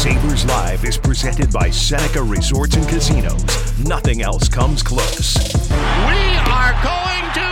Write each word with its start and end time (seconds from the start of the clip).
Sabres 0.00 0.46
Live 0.46 0.86
is 0.86 0.96
presented 0.96 1.52
by 1.52 1.68
Seneca 1.68 2.22
Resorts 2.22 2.74
and 2.74 2.88
Casinos. 2.88 3.78
Nothing 3.80 4.22
else 4.22 4.48
comes 4.48 4.82
close. 4.82 5.36
We 5.68 6.38
are 6.48 6.72
going 6.82 7.30
to 7.34 7.44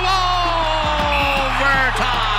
overtime. 1.69 2.39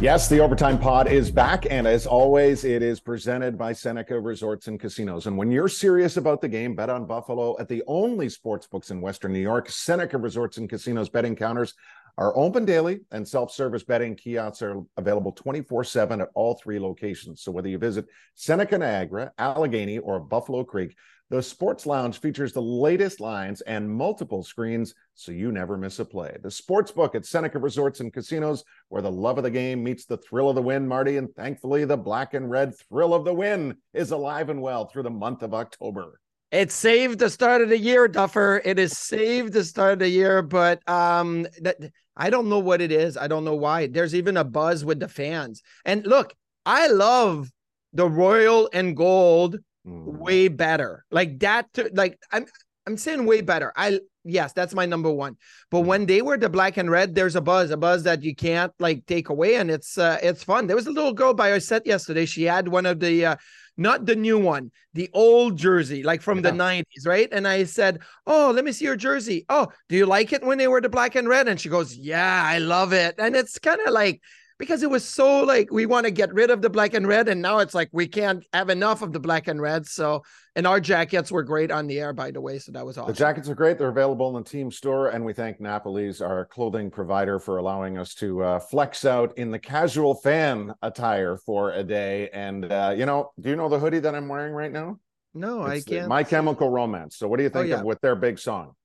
Yes, 0.00 0.30
the 0.30 0.40
Overtime 0.40 0.78
Pod 0.78 1.08
is 1.08 1.30
back. 1.30 1.66
And 1.70 1.86
as 1.86 2.06
always, 2.06 2.64
it 2.64 2.82
is 2.82 3.00
presented 3.00 3.58
by 3.58 3.74
Seneca 3.74 4.18
Resorts 4.18 4.66
and 4.66 4.80
Casinos. 4.80 5.26
And 5.26 5.36
when 5.36 5.50
you're 5.52 5.68
serious 5.68 6.16
about 6.16 6.40
the 6.40 6.48
game, 6.48 6.74
bet 6.74 6.88
on 6.88 7.04
Buffalo 7.04 7.54
at 7.60 7.68
the 7.68 7.82
only 7.86 8.30
sports 8.30 8.66
books 8.66 8.90
in 8.90 9.02
Western 9.02 9.34
New 9.34 9.40
York. 9.40 9.68
Seneca 9.68 10.16
Resorts 10.16 10.56
and 10.56 10.70
Casinos 10.70 11.10
betting 11.10 11.36
counters 11.36 11.74
are 12.18 12.36
open 12.36 12.64
daily 12.64 13.00
and 13.10 13.26
self-service 13.26 13.84
betting 13.84 14.14
kiosks 14.14 14.62
are 14.62 14.82
available 14.96 15.32
24-7 15.32 16.22
at 16.22 16.28
all 16.34 16.54
three 16.54 16.78
locations. 16.78 17.42
So 17.42 17.52
whether 17.52 17.68
you 17.68 17.78
visit 17.78 18.06
Seneca 18.34 18.78
Niagara, 18.78 19.32
Allegheny, 19.38 19.98
or 19.98 20.20
Buffalo 20.20 20.64
Creek, 20.64 20.94
the 21.32 21.42
Sports 21.42 21.86
Lounge 21.86 22.20
features 22.20 22.52
the 22.52 22.60
latest 22.60 23.18
lines 23.18 23.62
and 23.62 23.88
multiple 23.88 24.42
screens 24.42 24.94
so 25.14 25.32
you 25.32 25.50
never 25.50 25.78
miss 25.78 25.98
a 25.98 26.04
play. 26.04 26.36
The 26.42 26.50
Sports 26.50 26.90
Book 26.90 27.14
at 27.14 27.24
Seneca 27.24 27.58
Resorts 27.58 28.00
and 28.00 28.12
Casinos, 28.12 28.64
where 28.90 29.00
the 29.00 29.10
love 29.10 29.38
of 29.38 29.44
the 29.44 29.50
game 29.50 29.82
meets 29.82 30.04
the 30.04 30.18
thrill 30.18 30.50
of 30.50 30.56
the 30.56 30.62
win, 30.62 30.86
Marty. 30.86 31.16
And 31.16 31.34
thankfully, 31.34 31.86
the 31.86 31.96
black 31.96 32.34
and 32.34 32.50
red 32.50 32.74
thrill 32.78 33.14
of 33.14 33.24
the 33.24 33.32
win 33.32 33.76
is 33.94 34.10
alive 34.10 34.50
and 34.50 34.60
well 34.60 34.84
through 34.84 35.04
the 35.04 35.10
month 35.10 35.42
of 35.42 35.54
October. 35.54 36.20
It 36.52 36.70
saved 36.70 37.18
the 37.18 37.30
start 37.30 37.62
of 37.62 37.70
the 37.70 37.78
year, 37.78 38.06
Duffer. 38.06 38.60
It 38.62 38.78
is 38.78 38.92
saved 38.92 39.54
the 39.54 39.64
start 39.64 39.94
of 39.94 39.98
the 40.00 40.08
year, 40.08 40.42
but 40.42 40.86
um, 40.86 41.46
that 41.62 41.78
I 42.14 42.28
don't 42.28 42.50
know 42.50 42.58
what 42.58 42.82
it 42.82 42.92
is. 42.92 43.16
I 43.16 43.26
don't 43.26 43.44
know 43.44 43.54
why. 43.54 43.86
There's 43.86 44.14
even 44.14 44.36
a 44.36 44.44
buzz 44.44 44.84
with 44.84 45.00
the 45.00 45.08
fans. 45.08 45.62
And 45.86 46.06
look, 46.06 46.34
I 46.66 46.88
love 46.88 47.50
the 47.94 48.06
royal 48.06 48.68
and 48.74 48.94
gold 48.94 49.56
mm. 49.86 50.04
way 50.04 50.48
better. 50.48 51.06
Like 51.10 51.38
that. 51.40 51.68
Like 51.94 52.18
I'm, 52.30 52.44
I'm 52.86 52.96
saying 52.96 53.26
way 53.26 53.40
better. 53.40 53.72
I 53.76 54.00
yes, 54.24 54.52
that's 54.52 54.74
my 54.74 54.86
number 54.86 55.10
one. 55.10 55.36
But 55.70 55.82
mm. 55.82 55.86
when 55.86 56.06
they 56.06 56.22
were 56.22 56.36
the 56.36 56.48
black 56.48 56.76
and 56.76 56.90
red, 56.90 57.14
there's 57.14 57.36
a 57.36 57.40
buzz, 57.40 57.70
a 57.70 57.76
buzz 57.76 58.02
that 58.04 58.22
you 58.22 58.34
can't 58.34 58.72
like 58.78 59.06
take 59.06 59.28
away, 59.28 59.56
and 59.56 59.70
it's 59.70 59.98
uh, 59.98 60.18
it's 60.22 60.42
fun. 60.42 60.66
There 60.66 60.76
was 60.76 60.86
a 60.86 60.92
little 60.92 61.12
girl 61.12 61.34
by 61.34 61.52
our 61.52 61.60
set 61.60 61.86
yesterday. 61.86 62.26
She 62.26 62.44
had 62.44 62.68
one 62.68 62.86
of 62.86 63.00
the 63.00 63.26
uh, 63.26 63.36
not 63.76 64.06
the 64.06 64.16
new 64.16 64.38
one, 64.38 64.70
the 64.94 65.10
old 65.12 65.56
jersey, 65.56 66.02
like 66.02 66.22
from 66.22 66.38
yeah. 66.38 66.50
the 66.50 66.56
90s, 66.56 67.06
right? 67.06 67.28
And 67.32 67.48
I 67.48 67.64
said, 67.64 68.00
Oh, 68.26 68.52
let 68.54 68.64
me 68.64 68.72
see 68.72 68.84
your 68.84 68.96
jersey. 68.96 69.46
Oh, 69.48 69.68
do 69.88 69.96
you 69.96 70.06
like 70.06 70.32
it 70.32 70.44
when 70.44 70.58
they 70.58 70.68
were 70.68 70.80
the 70.80 70.88
black 70.88 71.14
and 71.14 71.28
red? 71.28 71.48
And 71.48 71.60
she 71.60 71.68
goes, 71.68 71.96
Yeah, 71.96 72.42
I 72.44 72.58
love 72.58 72.92
it. 72.92 73.14
And 73.18 73.34
it's 73.34 73.58
kind 73.58 73.80
of 73.86 73.92
like, 73.92 74.20
because 74.62 74.84
it 74.84 74.90
was 74.90 75.04
so 75.04 75.42
like 75.42 75.72
we 75.72 75.86
want 75.86 76.06
to 76.06 76.10
get 76.12 76.32
rid 76.32 76.48
of 76.48 76.62
the 76.62 76.70
black 76.70 76.94
and 76.94 77.04
red 77.04 77.26
and 77.26 77.42
now 77.42 77.58
it's 77.58 77.74
like 77.74 77.88
we 77.90 78.06
can't 78.06 78.46
have 78.52 78.70
enough 78.70 79.02
of 79.02 79.12
the 79.12 79.18
black 79.18 79.48
and 79.48 79.60
red 79.60 79.84
so 79.84 80.22
and 80.54 80.68
our 80.68 80.78
jackets 80.78 81.32
were 81.32 81.42
great 81.42 81.72
on 81.72 81.88
the 81.88 81.98
air 81.98 82.12
by 82.12 82.30
the 82.30 82.40
way 82.40 82.60
so 82.60 82.70
that 82.70 82.86
was 82.86 82.96
awesome. 82.96 83.12
the 83.12 83.18
jackets 83.18 83.48
are 83.48 83.56
great 83.56 83.76
they're 83.76 83.88
available 83.88 84.28
in 84.36 84.40
the 84.40 84.48
team 84.48 84.70
store 84.70 85.08
and 85.08 85.24
we 85.24 85.32
thank 85.32 85.58
napoli's 85.58 86.22
our 86.22 86.44
clothing 86.44 86.92
provider 86.92 87.40
for 87.40 87.58
allowing 87.58 87.98
us 87.98 88.14
to 88.14 88.40
uh, 88.40 88.60
flex 88.60 89.04
out 89.04 89.36
in 89.36 89.50
the 89.50 89.58
casual 89.58 90.14
fan 90.14 90.72
attire 90.82 91.36
for 91.36 91.72
a 91.72 91.82
day 91.82 92.30
and 92.32 92.70
uh, 92.70 92.94
you 92.96 93.04
know 93.04 93.32
do 93.40 93.48
you 93.48 93.56
know 93.56 93.68
the 93.68 93.80
hoodie 93.80 93.98
that 93.98 94.14
i'm 94.14 94.28
wearing 94.28 94.52
right 94.52 94.70
now? 94.70 94.96
No 95.34 95.64
it's 95.64 95.84
i 95.84 95.90
can't 95.90 96.08
my 96.08 96.22
chemical 96.22 96.70
romance 96.70 97.16
so 97.16 97.26
what 97.26 97.38
do 97.38 97.42
you 97.42 97.50
think 97.50 97.64
oh, 97.64 97.68
yeah. 97.68 97.80
of 97.80 97.84
with 97.84 98.00
their 98.00 98.14
big 98.14 98.38
song? 98.38 98.76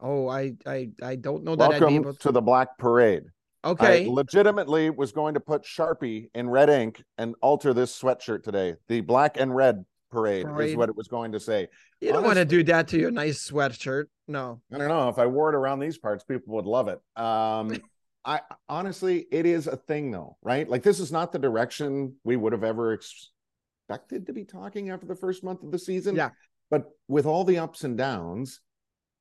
Oh 0.00 0.28
i 0.28 0.52
i 0.66 0.90
i 1.02 1.16
don't 1.16 1.44
know 1.44 1.54
welcome 1.54 1.80
that 1.80 1.90
welcome 1.90 2.12
to... 2.12 2.18
to 2.18 2.30
the 2.30 2.42
black 2.42 2.76
parade 2.76 3.24
Okay. 3.64 4.06
I 4.06 4.08
legitimately 4.08 4.90
was 4.90 5.12
going 5.12 5.34
to 5.34 5.40
put 5.40 5.62
Sharpie 5.62 6.28
in 6.34 6.48
red 6.50 6.68
ink 6.68 7.02
and 7.16 7.34
alter 7.40 7.72
this 7.72 7.98
sweatshirt 7.98 8.42
today. 8.42 8.74
The 8.88 9.00
black 9.00 9.38
and 9.38 9.54
red 9.54 9.84
parade, 10.10 10.44
parade. 10.44 10.70
is 10.70 10.76
what 10.76 10.88
it 10.88 10.96
was 10.96 11.08
going 11.08 11.32
to 11.32 11.40
say. 11.40 11.68
You 12.00 12.12
don't 12.12 12.24
want 12.24 12.36
to 12.36 12.44
do 12.44 12.62
that 12.64 12.88
to 12.88 12.98
your 12.98 13.10
nice 13.10 13.50
sweatshirt. 13.50 14.04
No. 14.28 14.60
I 14.72 14.78
don't 14.78 14.88
know. 14.88 15.08
If 15.08 15.18
I 15.18 15.26
wore 15.26 15.48
it 15.48 15.54
around 15.54 15.80
these 15.80 15.98
parts, 15.98 16.24
people 16.24 16.54
would 16.54 16.66
love 16.66 16.88
it. 16.88 17.00
Um, 17.20 17.76
I 18.26 18.40
honestly, 18.68 19.26
it 19.30 19.44
is 19.44 19.66
a 19.66 19.76
thing 19.76 20.10
though, 20.10 20.38
right? 20.42 20.68
Like 20.68 20.82
this 20.82 20.98
is 20.98 21.12
not 21.12 21.32
the 21.32 21.38
direction 21.38 22.14
we 22.24 22.36
would 22.36 22.52
have 22.52 22.64
ever 22.64 22.94
expected 22.94 24.26
to 24.26 24.32
be 24.32 24.44
talking 24.44 24.90
after 24.90 25.06
the 25.06 25.14
first 25.14 25.44
month 25.44 25.62
of 25.62 25.70
the 25.70 25.78
season. 25.78 26.16
Yeah. 26.16 26.30
But 26.70 26.90
with 27.06 27.26
all 27.26 27.44
the 27.44 27.58
ups 27.58 27.84
and 27.84 27.98
downs 27.98 28.60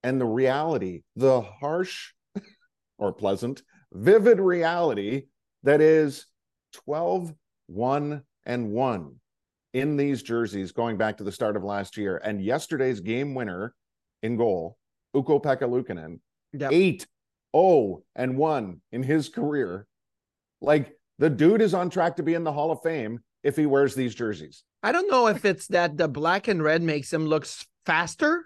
and 0.04 0.22
the 0.22 0.26
reality, 0.26 1.02
the 1.18 1.42
harsh 1.42 2.14
or 2.98 3.12
pleasant 3.12 3.62
vivid 3.94 4.40
reality 4.40 5.24
that 5.64 5.82
is 5.82 6.26
12 6.74 7.34
1 7.68 8.24
and 8.46 8.72
1 8.72 9.16
in 9.74 9.98
these 9.98 10.22
jerseys 10.22 10.72
going 10.72 10.98
back 10.98 11.18
to 11.18 11.24
the 11.24 11.32
start 11.32 11.56
of 11.56 11.64
last 11.64 11.98
year 11.98 12.22
and 12.24 12.44
yesterday's 12.44 13.00
game 13.00 13.34
winner 13.34 13.74
in 14.22 14.36
goal 14.36 14.78
Ukko-Pekka 15.16 15.62
Luukkonen 15.62 16.20
yep. 16.54 16.72
8 16.72 17.08
0 17.56 18.04
and 18.16 18.38
1 18.38 18.82
in 18.92 19.04
his 19.04 19.30
career. 19.30 19.88
Like 20.62 20.96
the 21.20 21.30
dude 21.30 21.62
is 21.62 21.74
on 21.74 21.90
track 21.90 22.16
to 22.18 22.24
be 22.24 22.34
in 22.34 22.44
the 22.44 22.52
Hall 22.52 22.72
of 22.72 22.82
Fame 22.82 23.20
if 23.44 23.56
he 23.56 23.66
wears 23.66 23.94
these 23.94 24.16
jerseys. 24.16 24.64
I 24.82 24.92
don't 24.92 25.10
know 25.10 25.28
if 25.28 25.46
it's 25.46 25.68
that 25.68 25.98
the 25.98 26.08
black 26.08 26.48
and 26.48 26.64
red 26.64 26.82
makes 26.82 27.12
him 27.14 27.26
look 27.26 27.46
faster 27.86 28.46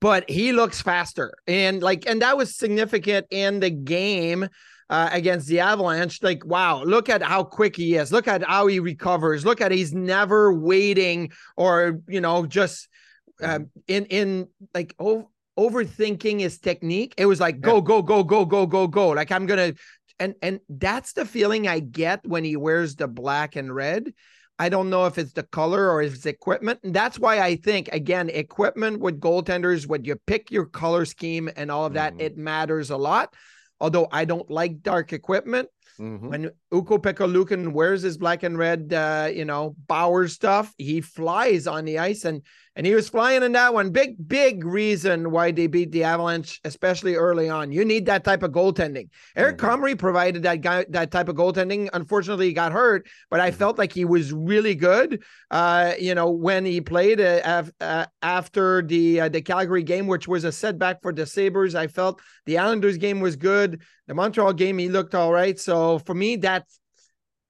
but 0.00 0.28
he 0.30 0.52
looks 0.52 0.80
faster. 0.80 1.34
And 1.46 1.82
like 1.82 2.06
and 2.06 2.22
that 2.22 2.36
was 2.36 2.56
significant 2.56 3.26
in 3.30 3.60
the 3.60 3.70
game 3.70 4.48
uh, 4.90 5.08
against 5.12 5.46
the 5.48 5.60
Avalanche. 5.60 6.22
Like, 6.22 6.44
wow, 6.44 6.82
look 6.82 7.08
at 7.08 7.22
how 7.22 7.44
quick 7.44 7.76
he 7.76 7.96
is. 7.96 8.12
Look 8.12 8.28
at 8.28 8.42
how 8.42 8.66
he 8.66 8.80
recovers. 8.80 9.44
Look 9.44 9.60
at 9.60 9.72
he's 9.72 9.92
never 9.92 10.52
waiting 10.52 11.32
or 11.56 12.00
you 12.08 12.20
know 12.20 12.46
just 12.46 12.88
uh, 13.42 13.60
in 13.86 14.06
in 14.06 14.48
like 14.74 14.94
oh, 14.98 15.30
overthinking 15.58 16.40
his 16.40 16.58
technique. 16.58 17.14
It 17.16 17.26
was 17.26 17.40
like 17.40 17.60
go 17.60 17.80
go 17.80 18.02
go 18.02 18.24
go 18.24 18.44
go 18.44 18.66
go 18.66 18.86
go. 18.86 19.08
Like 19.10 19.32
I'm 19.32 19.46
gonna 19.46 19.74
and 20.18 20.34
and 20.42 20.60
that's 20.68 21.12
the 21.12 21.24
feeling 21.24 21.68
I 21.68 21.80
get 21.80 22.26
when 22.26 22.44
he 22.44 22.56
wears 22.56 22.96
the 22.96 23.08
black 23.08 23.56
and 23.56 23.74
red. 23.74 24.12
I 24.60 24.70
don't 24.70 24.90
know 24.90 25.06
if 25.06 25.18
it's 25.18 25.34
the 25.34 25.44
color 25.44 25.88
or 25.88 26.02
if 26.02 26.14
it's 26.16 26.26
equipment. 26.26 26.80
And 26.82 26.92
that's 26.92 27.16
why 27.16 27.38
I 27.38 27.54
think, 27.54 27.90
again, 27.92 28.28
equipment 28.28 28.98
with 28.98 29.20
goaltenders, 29.20 29.86
when 29.86 30.04
you 30.04 30.16
pick 30.26 30.50
your 30.50 30.66
color 30.66 31.04
scheme 31.04 31.48
and 31.54 31.70
all 31.70 31.86
of 31.86 31.92
that, 31.92 32.14
mm. 32.14 32.22
it 32.22 32.36
matters 32.36 32.90
a 32.90 32.96
lot 32.96 33.32
although 33.80 34.08
I 34.10 34.24
don't 34.24 34.50
like 34.50 34.82
dark 34.82 35.12
equipment. 35.12 35.68
Mm-hmm. 35.98 36.28
When 36.28 36.50
Ukko-Pekka 36.72 37.72
wears 37.72 38.02
his 38.02 38.18
black 38.18 38.44
and 38.44 38.56
red, 38.56 38.92
uh, 38.92 39.30
you 39.32 39.44
know, 39.44 39.74
Bauer 39.88 40.28
stuff, 40.28 40.72
he 40.78 41.00
flies 41.00 41.66
on 41.66 41.84
the 41.84 41.98
ice, 41.98 42.24
and 42.24 42.42
and 42.78 42.86
he 42.86 42.94
was 42.94 43.08
flying 43.08 43.42
in 43.42 43.50
that 43.52 43.74
one. 43.74 43.90
Big, 43.90 44.14
big 44.28 44.64
reason 44.64 45.32
why 45.32 45.50
they 45.50 45.66
beat 45.66 45.90
the 45.90 46.04
Avalanche, 46.04 46.60
especially 46.62 47.16
early 47.16 47.50
on. 47.50 47.72
You 47.72 47.84
need 47.84 48.06
that 48.06 48.22
type 48.22 48.44
of 48.44 48.52
goaltending. 48.52 49.08
Eric 49.34 49.58
mm-hmm. 49.58 49.82
Comrie 49.82 49.98
provided 49.98 50.44
that 50.44 50.60
guy 50.60 50.86
that 50.90 51.10
type 51.10 51.28
of 51.28 51.34
goaltending. 51.34 51.88
Unfortunately, 51.92 52.46
he 52.46 52.52
got 52.52 52.70
hurt, 52.70 53.08
but 53.30 53.40
I 53.40 53.50
mm-hmm. 53.50 53.58
felt 53.58 53.78
like 53.78 53.92
he 53.92 54.04
was 54.04 54.32
really 54.32 54.76
good. 54.76 55.24
Uh, 55.50 55.94
you 55.98 56.14
know, 56.14 56.30
when 56.30 56.64
he 56.64 56.80
played 56.80 57.20
uh, 57.20 57.64
uh, 57.80 58.06
after 58.22 58.80
the 58.82 59.22
uh, 59.22 59.28
the 59.28 59.42
Calgary 59.42 59.82
game, 59.82 60.06
which 60.06 60.28
was 60.28 60.44
a 60.44 60.52
setback 60.52 61.02
for 61.02 61.12
the 61.12 61.26
Sabres, 61.26 61.74
I 61.74 61.88
felt 61.88 62.20
the 62.46 62.58
Islanders 62.58 62.96
game 62.96 63.18
was 63.18 63.34
good. 63.34 63.82
The 64.06 64.14
Montreal 64.14 64.52
game, 64.52 64.78
he 64.78 64.88
looked 64.88 65.16
all 65.16 65.32
right. 65.32 65.58
So 65.58 65.98
for 65.98 66.14
me, 66.14 66.36
that's 66.36 66.78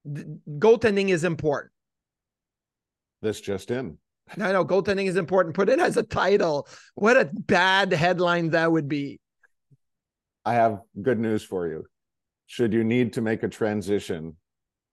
goaltending 0.09 1.11
is 1.11 1.23
important. 1.23 1.71
This 3.21 3.43
just 3.43 3.71
in. 3.71 3.99
I 4.33 4.53
know 4.53 4.65
goaltending 4.65 5.07
is 5.07 5.17
important. 5.17 5.55
Put 5.55 5.69
it 5.69 5.81
as 5.81 5.97
a 5.97 6.03
title. 6.03 6.69
What 6.95 7.17
a 7.17 7.31
bad 7.33 7.93
headline 7.93 8.51
that 8.51 8.71
would 8.71 8.89
be. 8.89 9.21
I 10.45 10.55
have 10.55 10.81
good 11.01 11.19
news 11.19 11.43
for 11.43 11.67
you. 11.69 11.85
Should 12.47 12.73
you 12.73 12.85
need 12.85 13.13
to 13.15 13.21
make 13.21 13.43
a 13.43 13.49
transition, 13.49 14.37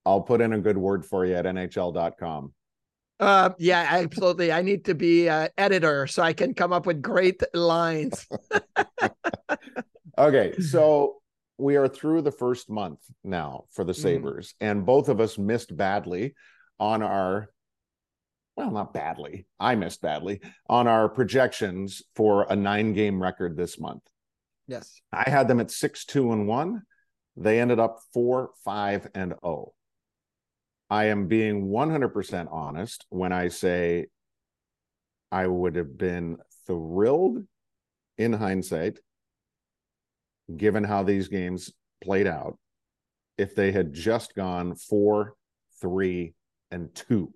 I'll 0.06 0.22
put 0.22 0.42
in 0.42 0.54
a 0.54 0.60
good 0.60 0.78
word 0.78 1.06
for 1.06 1.26
you 1.26 1.36
at 1.36 1.46
NHL.com. 1.46 2.54
Uh, 3.20 3.50
yeah, 3.58 3.88
absolutely. 3.92 4.52
I 4.52 4.62
need 4.62 4.86
to 4.86 4.96
be 4.96 5.30
an 5.30 5.50
editor 5.58 6.06
so 6.08 6.22
I 6.22 6.34
can 6.34 6.54
come 6.54 6.74
up 6.74 6.86
with 6.86 7.02
great 7.02 7.42
lines. 7.54 8.28
okay, 10.18 10.60
so 10.60 11.22
we 11.58 11.78
are 11.78 11.88
through 11.88 12.24
the 12.24 12.32
first 12.32 12.70
month 12.70 13.00
now 13.24 13.66
for 13.72 13.86
the 13.86 13.94
mm. 13.94 14.02
Sabres, 14.02 14.50
mm. 14.50 14.68
and 14.68 14.86
both 14.86 15.08
of 15.08 15.22
us 15.22 15.38
missed 15.38 15.76
badly 15.76 16.36
on 16.80 17.02
our 17.02 17.50
well, 18.56 18.72
not 18.72 18.94
badly. 18.94 19.46
I 19.60 19.76
missed 19.76 20.02
badly 20.02 20.42
on 20.70 20.88
our 20.88 21.10
projections 21.10 22.02
for 22.16 22.46
a 22.50 22.56
nine 22.56 22.94
game 22.94 23.22
record 23.22 23.58
this 23.58 23.80
month. 23.80 24.04
Yes. 24.68 25.02
I 25.12 25.30
had 25.30 25.48
them 25.48 25.60
at 25.60 25.72
six, 25.72 26.06
two, 26.06 26.32
and 26.32 26.48
one. 26.48 26.84
They 27.38 27.60
ended 27.60 27.80
up 27.80 28.00
four, 28.14 28.52
five, 28.64 29.08
and 29.14 29.34
oh. 29.44 29.74
I 30.90 31.06
am 31.06 31.28
being 31.28 31.68
100% 31.68 32.48
honest 32.52 33.06
when 33.10 33.34
I 33.34 33.50
say 33.50 34.06
I 35.32 35.48
would 35.48 35.76
have 35.76 35.98
been 35.98 36.38
thrilled 36.68 37.40
in 38.18 38.34
hindsight, 38.34 39.00
given 40.56 40.84
how 40.84 41.04
these 41.04 41.28
games 41.28 41.74
played 42.02 42.28
out, 42.28 42.58
if 43.38 43.56
they 43.56 43.72
had 43.72 43.94
just 43.94 44.36
gone 44.36 44.76
four, 44.76 45.34
three, 45.82 46.36
and 46.72 46.94
two. 46.96 47.34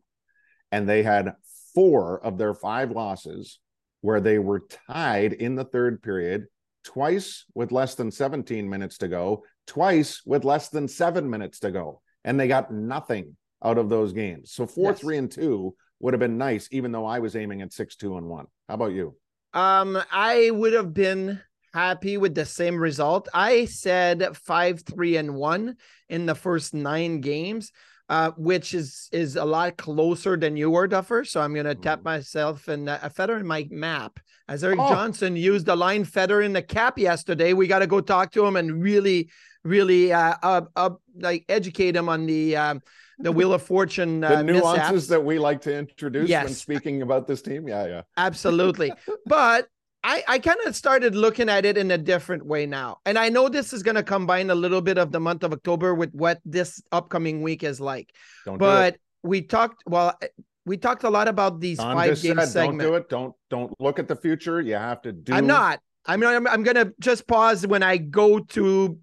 And 0.71 0.87
they 0.87 1.03
had 1.03 1.33
four 1.73 2.23
of 2.23 2.37
their 2.37 2.53
five 2.53 2.91
losses 2.91 3.59
where 4.01 4.21
they 4.21 4.39
were 4.39 4.65
tied 4.87 5.33
in 5.33 5.55
the 5.55 5.65
third 5.65 6.01
period, 6.01 6.45
twice 6.83 7.45
with 7.53 7.71
less 7.71 7.95
than 7.95 8.11
17 8.11 8.69
minutes 8.69 8.97
to 8.99 9.07
go, 9.07 9.43
twice 9.67 10.21
with 10.25 10.43
less 10.45 10.69
than 10.69 10.87
seven 10.87 11.29
minutes 11.29 11.59
to 11.59 11.71
go. 11.71 12.01
And 12.23 12.39
they 12.39 12.47
got 12.47 12.71
nothing 12.71 13.35
out 13.63 13.77
of 13.77 13.89
those 13.89 14.13
games. 14.13 14.51
So 14.51 14.65
four, 14.65 14.91
yes. 14.91 14.99
three, 14.99 15.17
and 15.17 15.29
two 15.29 15.75
would 15.99 16.13
have 16.13 16.19
been 16.19 16.37
nice, 16.37 16.67
even 16.71 16.91
though 16.91 17.05
I 17.05 17.19
was 17.19 17.35
aiming 17.35 17.61
at 17.61 17.73
six, 17.73 17.95
two, 17.95 18.17
and 18.17 18.27
one. 18.27 18.45
How 18.67 18.75
about 18.75 18.93
you? 18.93 19.15
Um, 19.53 20.01
I 20.11 20.49
would 20.51 20.73
have 20.73 20.93
been 20.93 21.41
happy 21.73 22.17
with 22.17 22.35
the 22.35 22.45
same 22.45 22.77
result. 22.77 23.27
I 23.33 23.65
said 23.65 24.35
five, 24.37 24.81
three, 24.81 25.17
and 25.17 25.35
one 25.35 25.75
in 26.07 26.25
the 26.25 26.35
first 26.35 26.73
nine 26.73 27.21
games. 27.21 27.71
Uh, 28.09 28.31
which 28.37 28.73
is 28.73 29.07
is 29.11 29.35
a 29.35 29.45
lot 29.45 29.77
closer 29.77 30.35
than 30.35 30.57
you 30.57 30.71
were, 30.71 30.87
Duffer. 30.87 31.23
So 31.23 31.41
I'm 31.41 31.53
gonna 31.53 31.75
tap 31.75 32.03
myself 32.03 32.67
and 32.67 32.89
a 32.89 33.07
feather 33.07 33.37
in 33.37 33.45
my 33.45 33.67
map. 33.69 34.19
As 34.47 34.63
Erik 34.63 34.79
oh. 34.79 34.89
Johnson 34.89 35.35
used 35.35 35.67
the 35.67 35.75
line 35.75 36.03
feather 36.03 36.41
in 36.41 36.51
the 36.51 36.63
cap 36.63 36.97
yesterday, 36.97 37.53
we 37.53 37.67
got 37.67 37.79
to 37.79 37.87
go 37.87 38.01
talk 38.01 38.31
to 38.31 38.43
him 38.43 38.55
and 38.55 38.81
really, 38.81 39.29
really 39.63 40.11
uh, 40.11 40.33
uh, 40.41 40.61
uh 40.75 40.89
like 41.19 41.45
educate 41.49 41.95
him 41.95 42.09
on 42.09 42.25
the 42.25 42.57
um, 42.57 42.81
the 43.19 43.31
Wheel 43.31 43.53
of 43.53 43.61
Fortune 43.61 44.23
uh, 44.23 44.37
the 44.37 44.43
nuances 44.43 44.71
mishaps. 44.71 45.07
that 45.07 45.23
we 45.23 45.37
like 45.37 45.61
to 45.61 45.77
introduce 45.77 46.27
yes. 46.27 46.45
when 46.45 46.53
speaking 46.55 47.01
about 47.03 47.27
this 47.27 47.43
team. 47.43 47.67
Yeah, 47.67 47.85
yeah, 47.85 48.01
absolutely. 48.17 48.91
but 49.27 49.67
I, 50.03 50.23
I 50.27 50.39
kind 50.39 50.59
of 50.65 50.75
started 50.75 51.13
looking 51.15 51.49
at 51.49 51.65
it 51.65 51.77
in 51.77 51.91
a 51.91 51.97
different 51.97 52.45
way 52.45 52.65
now. 52.65 52.99
And 53.05 53.17
I 53.17 53.29
know 53.29 53.49
this 53.49 53.73
is 53.73 53.83
going 53.83 53.95
to 53.95 54.03
combine 54.03 54.49
a 54.49 54.55
little 54.55 54.81
bit 54.81 54.97
of 54.97 55.11
the 55.11 55.19
month 55.19 55.43
of 55.43 55.51
October 55.51 55.93
with 55.93 56.13
what 56.13 56.39
this 56.45 56.81
upcoming 56.91 57.41
week 57.41 57.63
is 57.63 57.81
like. 57.81 58.13
Don't 58.45 58.57
but 58.57 58.97
we 59.23 59.41
talked, 59.41 59.83
well, 59.85 60.17
we 60.65 60.77
talked 60.77 61.03
a 61.03 61.09
lot 61.09 61.27
about 61.27 61.59
these 61.59 61.79
Don 61.79 61.95
five 61.95 62.21
game 62.21 62.39
segments. 62.39 62.53
Don't 62.53 62.77
do 62.77 62.95
it. 62.95 63.09
Don't, 63.09 63.35
don't 63.49 63.73
look 63.81 63.99
at 63.99 64.07
the 64.07 64.15
future. 64.15 64.61
You 64.61 64.75
have 64.75 65.01
to 65.01 65.11
do. 65.11 65.33
I'm 65.33 65.47
not. 65.47 65.79
I'm 66.05 66.21
not. 66.21 66.33
I'm, 66.33 66.47
I'm 66.47 66.63
going 66.63 66.77
to 66.77 66.93
just 66.99 67.27
pause 67.27 67.67
when 67.67 67.83
I 67.83 67.97
go 67.97 68.39
to 68.39 68.97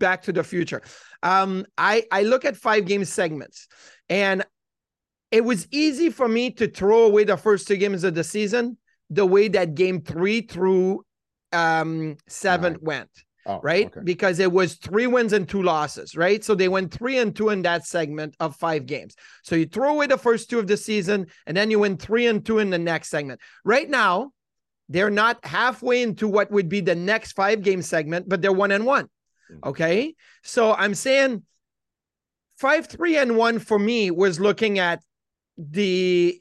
back 0.00 0.22
to 0.22 0.32
the 0.32 0.42
future. 0.42 0.82
Um, 1.22 1.64
I, 1.78 2.04
I 2.10 2.22
look 2.22 2.44
at 2.44 2.56
five 2.56 2.86
game 2.86 3.04
segments 3.04 3.68
and 4.08 4.44
it 5.30 5.44
was 5.44 5.68
easy 5.70 6.10
for 6.10 6.26
me 6.26 6.50
to 6.50 6.68
throw 6.68 7.04
away 7.04 7.24
the 7.24 7.36
first 7.36 7.68
two 7.68 7.76
games 7.76 8.02
of 8.02 8.14
the 8.14 8.24
season 8.24 8.76
the 9.12 9.26
way 9.26 9.48
that 9.48 9.74
game 9.74 10.00
three 10.00 10.42
through 10.42 11.04
um 11.52 12.16
seven 12.28 12.74
right. 12.74 12.82
went. 12.82 13.10
Oh, 13.44 13.58
right? 13.60 13.86
Okay. 13.86 14.00
Because 14.04 14.38
it 14.38 14.52
was 14.52 14.74
three 14.74 15.08
wins 15.08 15.32
and 15.32 15.48
two 15.48 15.62
losses, 15.64 16.16
right? 16.16 16.44
So 16.44 16.54
they 16.54 16.68
went 16.68 16.92
three 16.92 17.18
and 17.18 17.34
two 17.34 17.48
in 17.48 17.62
that 17.62 17.84
segment 17.84 18.36
of 18.38 18.54
five 18.54 18.86
games. 18.86 19.16
So 19.42 19.56
you 19.56 19.66
throw 19.66 19.94
away 19.94 20.06
the 20.06 20.16
first 20.16 20.48
two 20.48 20.60
of 20.60 20.68
the 20.68 20.76
season, 20.76 21.26
and 21.46 21.56
then 21.56 21.68
you 21.68 21.80
win 21.80 21.96
three 21.96 22.26
and 22.26 22.44
two 22.46 22.60
in 22.60 22.70
the 22.70 22.78
next 22.78 23.10
segment. 23.10 23.40
Right 23.64 23.90
now, 23.90 24.30
they're 24.88 25.10
not 25.10 25.44
halfway 25.44 26.02
into 26.02 26.28
what 26.28 26.52
would 26.52 26.68
be 26.68 26.80
the 26.80 26.94
next 26.94 27.32
five 27.32 27.62
game 27.62 27.82
segment, 27.82 28.28
but 28.28 28.42
they're 28.42 28.52
one 28.52 28.70
and 28.70 28.86
one. 28.86 29.06
Mm-hmm. 29.50 29.68
Okay. 29.70 30.14
So 30.44 30.72
I'm 30.72 30.94
saying 30.94 31.42
five, 32.56 32.86
three, 32.86 33.16
and 33.16 33.36
one 33.36 33.58
for 33.58 33.78
me 33.78 34.12
was 34.12 34.38
looking 34.38 34.78
at 34.78 35.02
the 35.58 36.40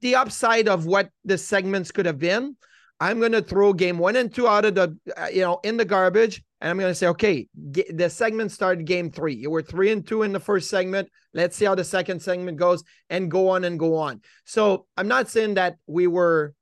the 0.00 0.16
upside 0.16 0.68
of 0.68 0.86
what 0.86 1.10
the 1.24 1.38
segments 1.38 1.90
could 1.90 2.06
have 2.06 2.18
been, 2.18 2.56
I'm 2.98 3.18
going 3.18 3.32
to 3.32 3.42
throw 3.42 3.72
game 3.72 3.98
one 3.98 4.16
and 4.16 4.32
two 4.32 4.48
out 4.48 4.64
of 4.64 4.74
the, 4.74 4.96
uh, 5.16 5.26
you 5.26 5.42
know, 5.42 5.60
in 5.62 5.76
the 5.76 5.84
garbage. 5.84 6.42
And 6.60 6.70
I'm 6.70 6.78
going 6.78 6.90
to 6.90 6.94
say, 6.94 7.08
okay, 7.08 7.46
the 7.54 8.08
segment 8.08 8.50
started 8.50 8.86
game 8.86 9.10
three. 9.10 9.34
You 9.34 9.50
were 9.50 9.60
three 9.60 9.92
and 9.92 10.06
two 10.06 10.22
in 10.22 10.32
the 10.32 10.40
first 10.40 10.70
segment. 10.70 11.10
Let's 11.34 11.56
see 11.56 11.66
how 11.66 11.74
the 11.74 11.84
second 11.84 12.22
segment 12.22 12.56
goes 12.56 12.82
and 13.10 13.30
go 13.30 13.50
on 13.50 13.64
and 13.64 13.78
go 13.78 13.96
on. 13.96 14.22
So 14.46 14.86
I'm 14.96 15.08
not 15.08 15.28
saying 15.28 15.54
that 15.54 15.76
we 15.86 16.06
were, 16.06 16.54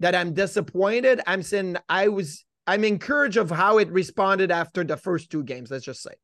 that 0.00 0.16
I'm 0.16 0.34
disappointed. 0.34 1.20
I'm 1.26 1.42
saying 1.42 1.76
I 1.88 2.08
was, 2.08 2.44
I'm 2.66 2.82
encouraged 2.82 3.36
of 3.36 3.50
how 3.50 3.78
it 3.78 3.90
responded 3.90 4.50
after 4.50 4.82
the 4.82 4.96
first 4.96 5.30
two 5.30 5.44
games. 5.44 5.70
Let's 5.70 5.84
just 5.84 6.02
say. 6.02 6.14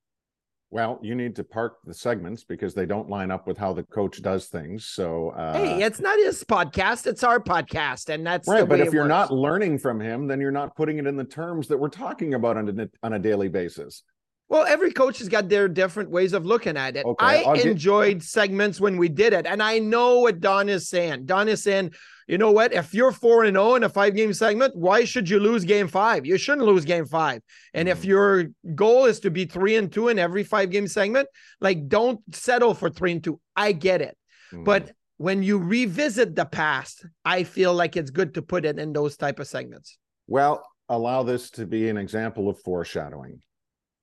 Well, 0.74 0.98
you 1.02 1.14
need 1.14 1.36
to 1.36 1.44
park 1.44 1.76
the 1.84 1.94
segments 1.94 2.42
because 2.42 2.74
they 2.74 2.84
don't 2.84 3.08
line 3.08 3.30
up 3.30 3.46
with 3.46 3.56
how 3.56 3.72
the 3.72 3.84
coach 3.84 4.20
does 4.20 4.46
things. 4.46 4.86
So, 4.86 5.30
uh, 5.30 5.52
hey, 5.56 5.84
it's 5.84 6.00
not 6.00 6.18
his 6.18 6.42
podcast; 6.42 7.06
it's 7.06 7.22
our 7.22 7.38
podcast, 7.38 8.12
and 8.12 8.26
that's 8.26 8.48
right. 8.48 8.68
but 8.68 8.80
if 8.80 8.92
you're 8.92 9.04
works. 9.04 9.30
not 9.30 9.32
learning 9.32 9.78
from 9.78 10.00
him, 10.00 10.26
then 10.26 10.40
you're 10.40 10.50
not 10.50 10.74
putting 10.74 10.98
it 10.98 11.06
in 11.06 11.16
the 11.16 11.22
terms 11.22 11.68
that 11.68 11.78
we're 11.78 11.88
talking 11.88 12.34
about 12.34 12.56
on 12.56 12.80
a, 12.80 12.88
on 13.04 13.12
a 13.12 13.20
daily 13.20 13.48
basis. 13.48 14.02
Well, 14.48 14.64
every 14.64 14.92
coach 14.92 15.18
has 15.18 15.28
got 15.28 15.48
their 15.48 15.68
different 15.68 16.10
ways 16.10 16.32
of 16.32 16.44
looking 16.44 16.76
at 16.76 16.96
it. 16.96 17.06
Okay, 17.06 17.24
I 17.24 17.42
I'll 17.42 17.60
enjoyed 17.60 18.18
get... 18.18 18.22
segments 18.24 18.80
when 18.80 18.96
we 18.96 19.08
did 19.08 19.32
it, 19.32 19.46
and 19.46 19.62
I 19.62 19.78
know 19.78 20.20
what 20.20 20.40
Don 20.40 20.68
is 20.68 20.88
saying. 20.88 21.26
Don 21.26 21.48
is 21.48 21.62
saying 21.62 21.92
you 22.26 22.38
know 22.38 22.52
what? 22.52 22.72
If 22.72 22.94
you're 22.94 23.12
4 23.12 23.44
and 23.44 23.56
0 23.56 23.74
in 23.74 23.84
a 23.84 23.88
five 23.88 24.14
game 24.14 24.32
segment, 24.32 24.74
why 24.74 25.04
should 25.04 25.28
you 25.28 25.38
lose 25.38 25.64
game 25.64 25.88
five? 25.88 26.24
You 26.24 26.38
shouldn't 26.38 26.66
lose 26.66 26.84
game 26.84 27.06
five. 27.06 27.42
And 27.74 27.88
if 27.88 28.00
mm-hmm. 28.00 28.08
your 28.08 28.44
goal 28.74 29.04
is 29.04 29.20
to 29.20 29.30
be 29.30 29.44
3 29.44 29.76
and 29.76 29.92
2 29.92 30.08
in 30.08 30.18
every 30.18 30.42
five 30.42 30.70
game 30.70 30.86
segment, 30.86 31.28
like 31.60 31.88
don't 31.88 32.20
settle 32.34 32.74
for 32.74 32.88
3 32.88 33.12
and 33.12 33.24
2. 33.24 33.40
I 33.56 33.72
get 33.72 34.00
it. 34.00 34.16
Mm. 34.52 34.64
But 34.64 34.92
when 35.18 35.42
you 35.42 35.58
revisit 35.58 36.34
the 36.34 36.46
past, 36.46 37.04
I 37.24 37.44
feel 37.44 37.74
like 37.74 37.96
it's 37.96 38.10
good 38.10 38.34
to 38.34 38.42
put 38.42 38.64
it 38.64 38.78
in 38.78 38.92
those 38.92 39.16
type 39.16 39.38
of 39.38 39.46
segments. 39.46 39.98
Well, 40.26 40.66
allow 40.88 41.22
this 41.22 41.50
to 41.50 41.66
be 41.66 41.88
an 41.88 41.98
example 41.98 42.48
of 42.48 42.58
foreshadowing. 42.60 43.40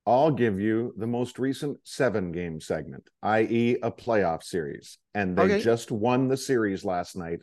I'll 0.06 0.30
give 0.30 0.58
you 0.58 0.92
the 0.96 1.06
most 1.06 1.38
recent 1.38 1.78
seven 1.84 2.32
game 2.32 2.60
segment, 2.60 3.08
i.e., 3.22 3.76
a 3.82 3.90
playoff 3.90 4.42
series. 4.42 4.98
And 5.14 5.36
they 5.36 5.42
okay. 5.42 5.60
just 5.60 5.90
won 5.92 6.28
the 6.28 6.36
series 6.36 6.84
last 6.84 7.16
night 7.16 7.40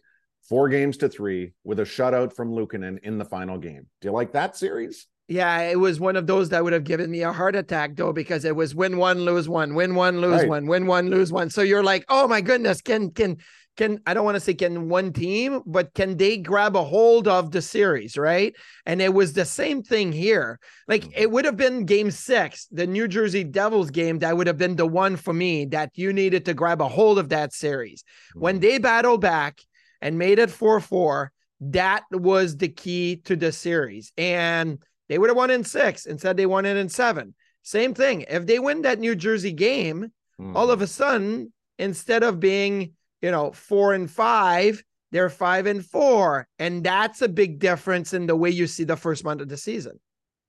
four 0.47 0.67
games 0.67 0.97
to 0.97 1.07
three 1.09 1.53
with 1.63 1.79
a 1.79 1.83
shutout 1.83 2.35
from 2.35 2.51
Luukkonen 2.51 2.99
in 3.03 3.17
the 3.17 3.25
final 3.25 3.57
game. 3.57 3.85
Do 4.01 4.07
you 4.07 4.11
like 4.11 4.33
that 4.33 4.57
series? 4.57 5.07
Yeah, 5.29 5.61
it 5.61 5.79
was 5.79 5.99
one 5.99 6.15
of 6.15 6.25
those 6.25 6.49
that 6.49 6.63
would 6.63 6.73
have 6.73 6.83
given 6.83 7.11
me 7.11 7.21
a 7.21 7.31
heart 7.31 7.55
attack 7.55 7.95
though, 7.95 8.11
because 8.11 8.45
it 8.45 8.55
was 8.55 8.73
win 8.73 8.97
one, 8.97 9.19
lose 9.19 9.47
one, 9.47 9.75
win 9.75 9.93
one, 9.93 10.19
lose 10.19 10.41
right. 10.41 10.49
one, 10.49 10.65
win 10.65 10.87
one, 10.87 11.11
lose 11.11 11.31
one. 11.31 11.51
So 11.51 11.61
you're 11.61 11.83
like, 11.83 12.03
oh 12.09 12.27
my 12.27 12.41
goodness, 12.41 12.81
can 12.81 13.11
can 13.11 13.37
can 13.79 14.01
I 14.05 14.13
don't 14.13 14.25
want 14.25 14.35
to 14.35 14.41
say 14.41 14.53
can 14.53 14.89
one 14.89 15.13
team, 15.13 15.61
but 15.65 15.93
can 15.93 16.17
they 16.17 16.37
grab 16.37 16.75
a 16.75 16.83
hold 16.83 17.29
of 17.29 17.51
the 17.51 17.61
series, 17.61 18.17
right? 18.17 18.53
And 18.85 19.01
it 19.01 19.13
was 19.13 19.31
the 19.31 19.45
same 19.45 19.81
thing 19.83 20.11
here. 20.11 20.59
Like 20.89 21.03
mm-hmm. 21.03 21.11
it 21.15 21.31
would 21.31 21.45
have 21.45 21.55
been 21.55 21.85
game 21.85 22.11
six, 22.11 22.67
the 22.71 22.85
New 22.85 23.07
Jersey 23.07 23.45
Devils 23.45 23.89
game, 23.89 24.19
that 24.19 24.35
would 24.35 24.47
have 24.47 24.57
been 24.57 24.75
the 24.75 24.85
one 24.85 25.15
for 25.15 25.33
me 25.33 25.63
that 25.67 25.91
you 25.95 26.11
needed 26.11 26.43
to 26.45 26.53
grab 26.53 26.81
a 26.81 26.89
hold 26.89 27.17
of 27.17 27.29
that 27.29 27.53
series. 27.53 28.03
When 28.35 28.55
mm-hmm. 28.55 28.61
they 28.63 28.77
battled 28.79 29.21
back 29.21 29.61
and 30.01 30.17
made 30.17 30.39
it 30.39 30.51
4 30.51 30.81
4, 30.81 31.31
that 31.61 32.03
was 32.11 32.57
the 32.57 32.69
key 32.69 33.21
to 33.25 33.37
the 33.37 33.53
series. 33.53 34.11
And 34.17 34.83
they 35.07 35.17
would 35.17 35.29
have 35.29 35.37
won 35.37 35.51
in 35.51 35.63
six. 35.63 36.05
Instead, 36.05 36.35
they 36.35 36.45
won 36.45 36.65
it 36.65 36.75
in 36.75 36.89
seven. 36.89 37.33
Same 37.63 37.93
thing. 37.93 38.25
If 38.27 38.45
they 38.45 38.59
win 38.59 38.81
that 38.81 38.99
New 38.99 39.15
Jersey 39.15 39.53
game, 39.53 40.11
mm. 40.39 40.55
all 40.55 40.69
of 40.69 40.81
a 40.81 40.87
sudden, 40.87 41.53
instead 41.77 42.23
of 42.23 42.41
being, 42.41 42.93
you 43.21 43.31
know, 43.31 43.51
four 43.51 43.93
and 43.93 44.09
five, 44.09 44.83
they're 45.11 45.29
five 45.29 45.65
and 45.65 45.85
four. 45.85 46.47
And 46.59 46.83
that's 46.83 47.21
a 47.21 47.29
big 47.29 47.59
difference 47.59 48.13
in 48.13 48.27
the 48.27 48.35
way 48.35 48.49
you 48.49 48.67
see 48.67 48.83
the 48.83 48.95
first 48.95 49.23
month 49.23 49.41
of 49.41 49.49
the 49.49 49.57
season. 49.57 49.99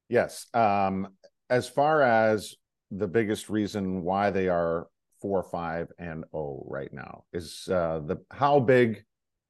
Yes. 0.08 0.46
Um, 0.54 1.08
as 1.48 1.68
far 1.68 2.02
as 2.02 2.54
the 2.90 3.08
biggest 3.08 3.48
reason 3.48 4.02
why 4.02 4.30
they 4.30 4.48
are 4.48 4.88
four, 5.20 5.42
five, 5.42 5.92
and 5.98 6.24
oh 6.32 6.64
right 6.66 6.92
now 6.92 7.24
is 7.32 7.68
uh, 7.70 8.00
the 8.04 8.16
how 8.30 8.60
big 8.60 9.04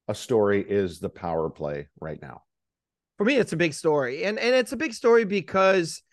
a 0.07 0.15
story 0.15 0.63
is 0.67 0.99
the 0.99 1.09
power 1.09 1.49
play 1.49 1.87
right 1.99 2.21
now? 2.21 2.43
For 3.17 3.25
me, 3.25 3.37
it's 3.37 3.53
a 3.53 3.57
big 3.57 3.73
story. 3.73 4.23
And 4.25 4.39
and 4.39 4.55
it's 4.55 4.71
a 4.71 4.77
big 4.77 4.93
story 4.93 5.25
because 5.25 6.03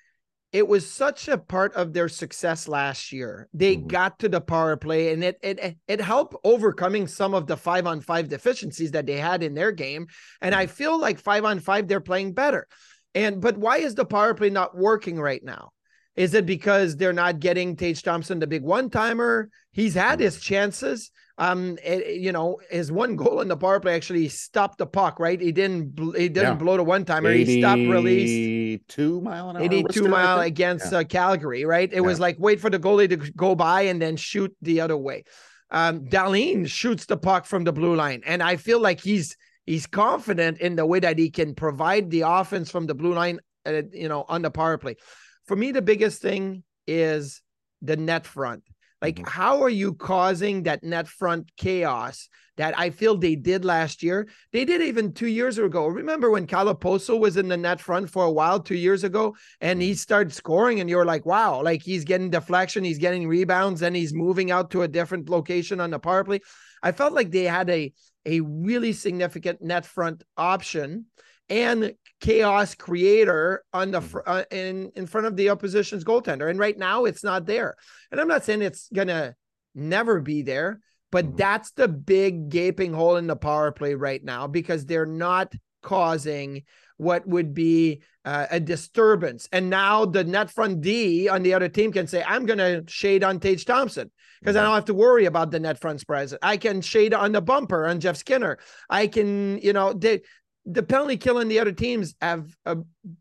it 0.53 0.67
was 0.67 0.91
such 0.91 1.29
a 1.29 1.37
part 1.37 1.75
of 1.75 1.93
their 1.93 2.09
success 2.09 2.69
last 2.69 3.13
year. 3.13 3.49
They 3.53 3.77
mm-hmm. 3.77 3.89
got 3.89 4.19
to 4.21 4.29
the 4.29 4.41
power 4.41 4.77
play 4.77 5.13
and 5.13 5.23
it 5.23 5.39
it 5.43 5.77
it 5.87 6.01
helped 6.01 6.37
overcoming 6.43 7.07
some 7.07 7.35
of 7.35 7.47
the 7.47 7.57
5 7.57 7.87
on 7.87 8.01
5 8.01 8.29
deficiencies 8.29 8.93
that 8.93 9.07
they 9.07 9.19
had 9.19 9.43
in 9.43 9.55
their 9.55 9.73
game. 9.73 10.07
And 10.41 10.55
mm-hmm. 10.55 10.63
I 10.63 10.67
feel 10.67 10.99
like 10.99 11.19
5 11.19 11.45
on 11.45 11.61
5 11.61 11.89
they're 11.89 12.01
playing 12.01 12.33
better. 12.33 12.67
And 13.15 13.41
but 13.41 13.59
why 13.59 13.79
is 13.79 13.95
the 13.95 14.07
power 14.07 14.35
play 14.35 14.51
not 14.51 14.77
working 14.77 15.21
right 15.21 15.43
now? 15.43 15.71
Is 16.19 16.35
it 16.35 16.47
because 16.47 16.97
they're 16.97 17.13
not 17.13 17.39
getting 17.39 17.77
Tage 17.77 18.03
Thompson 18.03 18.41
the 18.41 18.47
big 18.49 18.65
one 18.65 18.91
timer? 18.91 19.51
He's 19.71 19.95
had 19.95 20.19
his 20.19 20.41
chances. 20.41 21.13
Um, 21.39 21.79
it, 21.85 22.17
you 22.21 22.33
know, 22.33 22.59
his 22.69 22.91
one 22.91 23.15
goal 23.15 23.41
in 23.41 23.47
the 23.47 23.57
power 23.57 23.79
play 23.79 23.95
actually 23.95 24.29
stopped 24.29 24.79
the 24.79 24.87
puck. 24.87 25.21
Right, 25.21 25.41
he 25.41 25.53
didn't. 25.53 25.97
He 26.17 26.29
didn't 26.29 26.43
yeah. 26.43 26.55
blow 26.55 26.77
the 26.77 26.83
one 26.83 27.05
timer. 27.05 27.31
He 27.31 27.61
stopped 27.61 27.83
release. 27.83 28.81
Two 28.89 29.21
mile 29.21 29.51
an 29.51 29.59
hour. 29.59 29.63
Eighty-two 29.63 30.09
mile 30.09 30.41
against 30.41 30.91
yeah. 30.91 30.99
uh, 30.99 31.05
Calgary. 31.05 31.65
Right. 31.65 31.89
It 31.89 31.95
yeah. 31.95 32.01
was 32.01 32.19
like 32.19 32.35
wait 32.41 32.59
for 32.59 32.69
the 32.69 32.81
goalie 32.81 33.09
to 33.11 33.17
go 33.17 33.55
by 33.55 33.83
and 33.83 34.03
then 34.03 34.17
shoot 34.17 34.53
the 34.61 34.81
other 34.81 34.97
way. 34.97 35.23
Um, 35.71 36.07
Dahlin 36.07 36.67
shoots 36.67 37.07
the 37.07 37.17
puck 37.17 37.47
from 37.47 37.63
the 37.63 37.73
blue 37.73 37.95
line, 37.95 38.23
and 38.27 38.43
I 38.43 38.57
feel 38.57 38.81
like 38.81 39.01
he's 39.01 39.37
he's 39.67 39.87
confident 39.87 40.59
in 40.59 40.75
the 40.75 40.85
way 40.85 40.99
that 40.99 41.17
he 41.17 41.31
can 41.31 41.55
provide 41.55 42.11
the 42.11 42.23
offense 42.23 42.73
from 42.73 42.87
the 42.87 42.97
blue 42.97 43.15
line. 43.15 43.39
Uh, 43.65 43.83
you 43.93 44.09
know, 44.09 44.25
on 44.29 44.43
the 44.43 44.51
power 44.51 44.79
play. 44.79 44.97
For 45.49 45.57
me, 45.57 45.73
the 45.73 45.83
biggest 45.83 46.21
thing 46.23 46.63
is 46.87 47.43
the 47.83 47.97
net 47.97 48.27
front. 48.27 48.63
Like, 49.01 49.17
Mhm. 49.17 49.29
how 49.29 49.63
are 49.63 49.71
you 49.71 49.95
causing 49.95 50.65
that 50.65 50.83
net 50.83 51.09
front 51.09 51.51
chaos 51.57 52.29
that 52.57 52.77
I 52.77 52.91
feel 52.91 53.17
they 53.17 53.37
did 53.37 53.65
last 53.65 54.03
year? 54.03 54.29
They 54.53 54.65
did 54.65 54.83
even 54.83 55.15
two 55.15 55.29
years 55.29 55.57
ago. 55.57 55.87
Remember 55.87 56.31
when 56.31 56.47
Calaposo 56.47 57.19
was 57.19 57.37
in 57.37 57.49
the 57.49 57.57
net 57.57 57.81
front 57.81 58.11
for 58.11 58.25
a 58.25 58.31
while, 58.31 58.61
two 58.61 58.75
years 58.75 59.05
ago, 59.05 59.37
and 59.61 59.81
he 59.81 59.95
started 59.95 60.35
scoring, 60.35 60.81
and 60.81 60.91
you're 60.91 61.07
like, 61.07 61.25
wow, 61.25 61.63
like 61.63 61.83
he's 61.83 62.05
getting 62.05 62.29
deflection, 62.29 62.85
he's 62.85 62.99
getting 62.99 63.27
rebounds, 63.27 63.83
and 63.83 63.97
he's 63.97 64.13
moving 64.13 64.51
out 64.51 64.71
to 64.73 64.83
a 64.83 64.89
different 64.89 65.29
location 65.31 65.81
on 65.81 65.91
the 65.91 65.99
power 65.99 66.25
play. 66.25 66.41
I 66.83 66.93
felt 66.93 67.15
like 67.15 67.31
they 67.31 67.45
had 67.45 67.71
a 67.71 67.93
a 68.27 68.41
really 68.41 68.93
significant 68.93 69.63
net 69.63 69.87
front 69.87 70.23
option 70.37 71.07
and 71.49 71.95
chaos 72.21 72.75
creator 72.75 73.65
on 73.73 73.91
the 73.91 74.01
fr- 74.01 74.21
uh, 74.27 74.45
in 74.51 74.91
in 74.97 75.07
front 75.07 75.27
of 75.27 75.37
the 75.37 75.51
opposition's 75.51 76.05
goaltender. 76.05 76.51
And 76.51 76.59
right 76.59 76.77
now, 76.77 77.05
it's 77.05 77.25
not 77.25 77.47
there. 77.47 77.77
And 78.11 78.21
I'm 78.21 78.29
not 78.29 78.45
saying 78.45 78.63
it's 78.63 78.89
gonna 78.93 79.35
never 79.75 80.21
be 80.21 80.43
there, 80.43 80.81
but 81.13 81.25
Mhm. 81.25 81.37
that's 81.37 81.71
the 81.73 81.89
big 81.89 82.49
gaping 82.49 82.93
hole 82.93 83.17
in 83.17 83.27
the 83.27 83.37
power 83.37 83.71
play 83.73 83.95
right 83.95 84.23
now 84.23 84.47
because 84.47 84.85
they're 84.85 85.07
not 85.07 85.53
causing 85.83 86.65
what 86.97 87.27
would 87.27 87.55
be 87.55 88.03
uh, 88.25 88.47
a 88.51 88.61
disturbance. 88.61 89.49
And 89.53 89.71
now 89.71 90.05
the 90.05 90.23
net 90.23 90.51
front 90.51 90.83
D 90.83 91.31
on 91.31 91.43
the 91.43 91.55
other 91.55 91.69
team 91.69 91.93
can 91.93 92.07
say, 92.07 92.23
I'm 92.27 92.45
going 92.45 92.59
to 92.59 92.85
shade 92.87 93.25
on 93.25 93.41
Tage 93.41 93.65
Thompson 93.65 94.11
because 94.41 94.55
I 94.55 94.63
don't 94.63 94.75
have 94.75 94.85
to 94.87 94.95
worry 94.95 95.25
about 95.25 95.51
the 95.51 95.61
net 95.61 95.81
front 95.81 96.01
spreads. 96.01 96.35
I 96.43 96.59
can 96.59 96.83
shade 96.83 97.15
on 97.15 97.33
the 97.33 97.41
bumper 97.41 97.87
on 97.87 98.01
Jeff 98.01 98.19
Skinner. 98.19 98.59
I 98.91 99.07
can, 99.07 99.59
you 99.59 99.73
know, 99.73 99.95
they, 99.95 100.21
the 100.71 100.83
penalty 100.83 101.17
kill 101.17 101.39
and 101.39 101.51
the 101.51 101.59
other 101.59 101.73
teams 101.73 102.15
have 102.21 102.55
a 102.67 102.77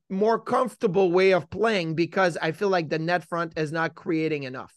more 0.09 0.37
comfortable 0.37 1.11
way 1.11 1.31
of 1.31 1.49
playing 1.49 1.95
because 1.95 2.37
I 2.41 2.51
feel 2.51 2.67
like 2.69 2.89
the 2.89 2.99
net 2.99 3.23
front 3.23 3.53
is 3.57 3.71
not 3.71 3.95
creating 3.95 4.43
enough. 4.43 4.73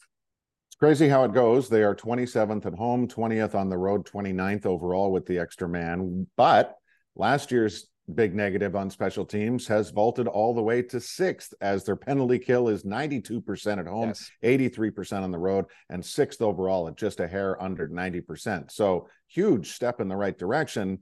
It's 0.68 0.76
crazy 0.76 1.08
how 1.08 1.24
it 1.24 1.34
goes. 1.34 1.68
They 1.68 1.82
are 1.82 1.96
27th 1.96 2.64
at 2.66 2.74
home, 2.74 3.08
20th 3.08 3.56
on 3.56 3.68
the 3.68 3.76
road, 3.76 4.06
29th 4.06 4.66
overall 4.66 5.10
with 5.10 5.26
the 5.26 5.38
extra 5.38 5.68
man. 5.68 6.28
But 6.36 6.76
last 7.16 7.50
year's 7.50 7.88
big 8.14 8.34
negative 8.34 8.76
on 8.76 8.88
special 8.88 9.24
teams 9.24 9.66
has 9.66 9.90
vaulted 9.90 10.28
all 10.28 10.54
the 10.54 10.62
way 10.62 10.82
to 10.82 11.00
sixth 11.00 11.52
as 11.60 11.84
their 11.84 11.96
penalty 11.96 12.38
kill 12.38 12.68
is 12.68 12.84
92% 12.84 13.78
at 13.78 13.86
home, 13.86 14.08
Yes. 14.08 14.30
83% 14.44 15.22
on 15.22 15.30
the 15.32 15.38
road, 15.38 15.64
and 15.88 16.04
sixth 16.04 16.40
overall 16.40 16.86
at 16.88 16.96
just 16.96 17.18
a 17.20 17.26
hair 17.26 17.60
under 17.60 17.88
90%. 17.88 18.70
So 18.70 19.08
huge 19.28 19.72
step 19.72 20.00
in 20.00 20.08
the 20.08 20.16
right 20.16 20.36
direction. 20.38 21.00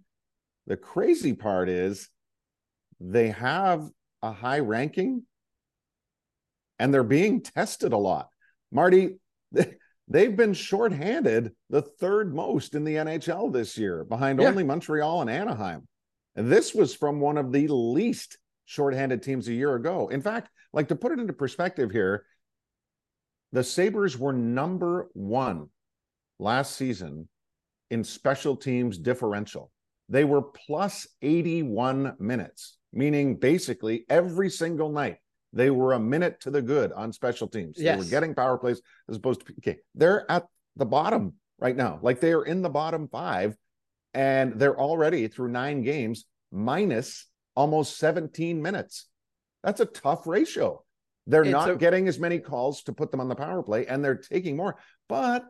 The 0.69 0.77
crazy 0.77 1.33
part 1.33 1.69
is 1.69 2.09
they 3.01 3.31
have 3.31 3.89
a 4.23 4.31
high 4.33 4.61
ranking 4.61 5.25
and 6.79 6.93
they're 6.93 7.03
being 7.03 7.43
tested 7.43 7.93
a 7.93 7.97
lot. 7.97 8.29
Marty, 8.71 9.17
they've 10.09 10.37
been 10.37 10.53
shorthanded 10.53 11.53
the 11.71 11.81
third 11.83 12.35
most 12.35 12.75
in 12.75 12.85
the 12.85 12.97
NHL 12.97 13.51
this 13.53 13.79
year, 13.79 14.05
behind 14.05 14.41
Yeah. 14.41 14.49
only 14.49 14.63
Montreal 14.63 15.23
and 15.23 15.31
Anaheim. 15.31 15.89
And 16.37 16.53
this 16.53 16.75
was 16.75 16.95
from 16.95 17.19
one 17.19 17.39
of 17.39 17.51
the 17.51 17.67
least 17.69 18.39
shorthanded 18.67 19.23
teams 19.23 19.49
a 19.49 19.55
year 19.55 19.75
ago. 19.75 20.09
In 20.09 20.21
fact, 20.21 20.51
like 20.75 20.89
to 20.89 20.97
put 20.97 21.13
it 21.13 21.19
into 21.19 21.33
perspective 21.33 21.91
here, 21.91 22.27
the 23.53 23.65
Sabres 23.65 24.19
were 24.19 24.35
number 24.35 25.09
one 25.15 25.71
last 26.39 26.77
season 26.77 27.27
in 27.91 28.05
special 28.05 28.55
teams 28.55 28.99
differential. 28.99 29.73
They 30.09 30.25
were 30.25 30.43
plus 30.43 31.07
81 31.23 32.17
minutes, 32.19 32.77
meaning 32.93 33.37
basically 33.37 34.05
every 34.09 34.51
single 34.51 34.91
night 34.91 35.19
they 35.53 35.71
were 35.71 35.93
a 35.95 35.99
minute 36.01 36.41
to 36.41 36.51
the 36.51 36.63
good 36.63 36.93
on 36.93 37.13
special 37.13 37.49
teams. 37.49 37.77
They 37.77 37.85
were 37.97 38.05
getting 38.11 38.35
power 38.35 38.59
plays 38.59 38.81
as 39.09 39.17
opposed 39.17 39.47
to 39.47 39.53
PK. 39.53 39.77
They're 39.95 40.31
at 40.31 40.47
the 40.77 40.87
bottom 40.87 41.35
right 41.59 41.77
now. 41.77 41.99
Like 42.03 42.21
they 42.21 42.33
are 42.33 42.45
in 42.45 42.63
the 42.63 42.69
bottom 42.69 43.09
five, 43.09 43.57
and 44.15 44.59
they're 44.59 44.79
already 44.79 45.29
through 45.29 45.49
nine 45.49 45.83
games 45.83 46.25
minus 46.53 47.27
almost 47.55 47.99
17 47.99 48.63
minutes. 48.63 49.07
That's 49.63 49.81
a 49.81 49.87
tough 49.87 50.27
ratio. 50.27 50.85
They're 51.27 51.43
It's 51.43 51.51
not 51.53 51.71
a- 51.71 51.77
getting 51.77 52.09
as 52.09 52.19
many 52.19 52.39
calls 52.39 52.83
to 52.85 52.93
put 52.93 53.11
them 53.11 53.21
on 53.21 53.29
the 53.29 53.35
power 53.35 53.63
play, 53.63 53.87
and 53.87 54.03
they're 54.03 54.17
taking 54.17 54.57
more. 54.57 54.79
But 55.09 55.45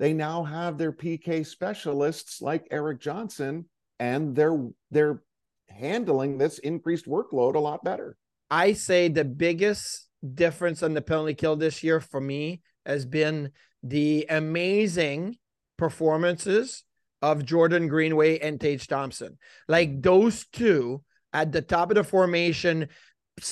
they 0.00 0.12
now 0.12 0.42
have 0.42 0.78
their 0.78 0.92
PK 0.92 1.44
specialists 1.46 2.40
like 2.42 2.66
Erik 2.70 3.00
Johnson, 3.00 3.68
and 3.98 4.34
they're 4.34 4.68
they're 4.90 5.22
handling 5.68 6.38
this 6.38 6.58
increased 6.58 7.06
workload 7.06 7.54
a 7.54 7.58
lot 7.60 7.84
better. 7.84 8.16
I 8.50 8.72
say 8.72 9.08
the 9.08 9.24
biggest 9.24 10.08
difference 10.34 10.82
on 10.82 10.94
the 10.94 11.02
penalty 11.02 11.34
kill 11.34 11.56
this 11.56 11.82
year 11.82 12.00
for 12.00 12.20
me 12.20 12.62
has 12.86 13.04
been 13.04 13.50
the 13.82 14.26
amazing 14.28 15.36
performances 15.76 16.84
of 17.22 17.44
Jordan 17.44 17.88
Greenway 17.88 18.38
and 18.38 18.60
Tage 18.60 18.86
Thompson. 18.86 19.38
Like 19.68 20.02
those 20.02 20.46
two 20.46 21.02
at 21.32 21.52
the 21.52 21.62
top 21.62 21.90
of 21.90 21.96
the 21.96 22.04
formation, 22.04 22.88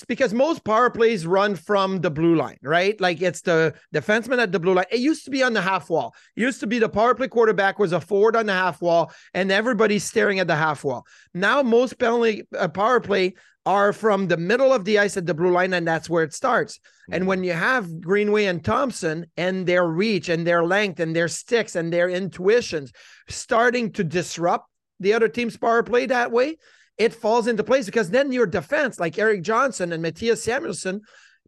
because 0.06 0.32
most 0.32 0.64
power 0.64 0.90
plays 0.90 1.26
run 1.26 1.56
from 1.56 2.00
the 2.00 2.10
blue 2.10 2.36
line, 2.36 2.58
right? 2.62 3.00
Like 3.00 3.20
it's 3.20 3.40
the 3.40 3.74
defenseman 3.92 4.40
at 4.40 4.52
the 4.52 4.60
blue 4.60 4.74
line. 4.74 4.86
It 4.90 5.00
used 5.00 5.24
to 5.24 5.30
be 5.30 5.42
on 5.42 5.52
the 5.52 5.60
half 5.60 5.90
wall. 5.90 6.14
It 6.36 6.42
used 6.42 6.60
to 6.60 6.66
be 6.66 6.78
the 6.78 6.88
power 6.88 7.14
play 7.14 7.28
quarterback 7.28 7.78
was 7.78 7.92
a 7.92 8.00
forward 8.00 8.36
on 8.36 8.46
the 8.46 8.52
half 8.52 8.80
wall, 8.80 9.12
and 9.34 9.50
everybody's 9.50 10.04
staring 10.04 10.38
at 10.38 10.46
the 10.46 10.56
half 10.56 10.84
wall. 10.84 11.04
Now 11.34 11.62
most 11.62 11.98
penalty 11.98 12.44
uh, 12.56 12.68
power 12.68 13.00
play 13.00 13.34
are 13.64 13.92
from 13.92 14.26
the 14.26 14.36
middle 14.36 14.72
of 14.72 14.84
the 14.84 14.98
ice 14.98 15.16
at 15.16 15.26
the 15.26 15.34
blue 15.34 15.50
line, 15.50 15.72
and 15.72 15.86
that's 15.86 16.10
where 16.10 16.24
it 16.24 16.34
starts. 16.34 16.80
And 17.10 17.26
when 17.26 17.44
you 17.44 17.52
have 17.52 18.00
Greenway 18.00 18.46
and 18.46 18.64
Thompson 18.64 19.26
and 19.36 19.66
their 19.66 19.86
reach 19.86 20.28
and 20.28 20.46
their 20.46 20.64
length 20.64 21.00
and 21.00 21.14
their 21.14 21.28
sticks 21.28 21.76
and 21.76 21.92
their 21.92 22.08
intuitions 22.08 22.92
starting 23.28 23.92
to 23.92 24.04
disrupt 24.04 24.68
the 24.98 25.12
other 25.12 25.28
team's 25.28 25.56
power 25.56 25.82
play 25.82 26.06
that 26.06 26.32
way, 26.32 26.56
it 26.98 27.14
falls 27.14 27.46
into 27.46 27.64
place 27.64 27.86
because 27.86 28.10
then 28.10 28.32
your 28.32 28.46
defense, 28.46 29.00
like 29.00 29.18
Erik 29.18 29.42
Johnson 29.42 29.92
and 29.92 30.04
Mattias 30.04 30.46
Samuelsson, 30.46 31.00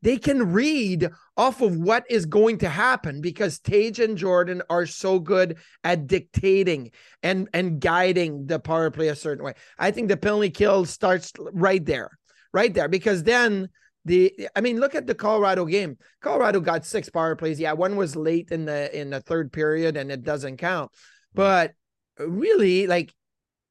they 0.03 0.19
can 0.19 0.53
read 0.53 1.11
off 1.37 1.63
of 1.63 1.79
what 1.79 2.05
is 2.11 2.27
going 2.27 2.59
to 2.59 2.69
happen 2.69 3.21
because 3.23 3.59
Tage 3.59 4.01
and 4.01 4.19
Jordan 4.19 4.63
are 4.69 4.85
so 4.85 5.19
good 5.19 5.57
at 5.83 6.07
dictating 6.07 6.91
and 7.23 7.49
and 7.55 7.81
guiding 7.81 8.47
the 8.47 8.59
power 8.59 8.91
play 8.91 9.09
a 9.09 9.17
certain 9.17 9.45
way. 9.45 9.55
I 9.79 9.91
think 9.91 10.09
the 10.09 10.17
penalty 10.17 10.51
kill 10.51 10.85
starts 10.85 11.33
right 11.39 11.85
there, 11.85 12.19
right 12.53 12.73
there, 12.73 12.89
because 12.89 13.23
then 13.23 13.71
the 14.05 14.49
I 14.55 14.61
mean, 14.61 14.79
look 14.79 14.95
at 14.95 15.07
the 15.07 15.15
Colorado 15.15 15.65
game. 15.65 15.97
Colorado 16.21 16.61
got 16.61 16.85
six 16.85 17.09
power 17.09 17.35
plays. 17.35 17.59
Yeah, 17.59 17.73
one 17.73 17.97
was 17.97 18.15
late 18.15 18.51
in 18.51 18.67
the 18.67 18.95
in 18.99 19.11
the 19.11 19.21
third 19.21 19.53
period, 19.53 19.97
and 19.97 20.13
it 20.13 20.23
doesn't 20.23 20.59
count. 20.59 20.93
But 21.33 21.73
really, 22.19 22.87
like, 22.87 23.15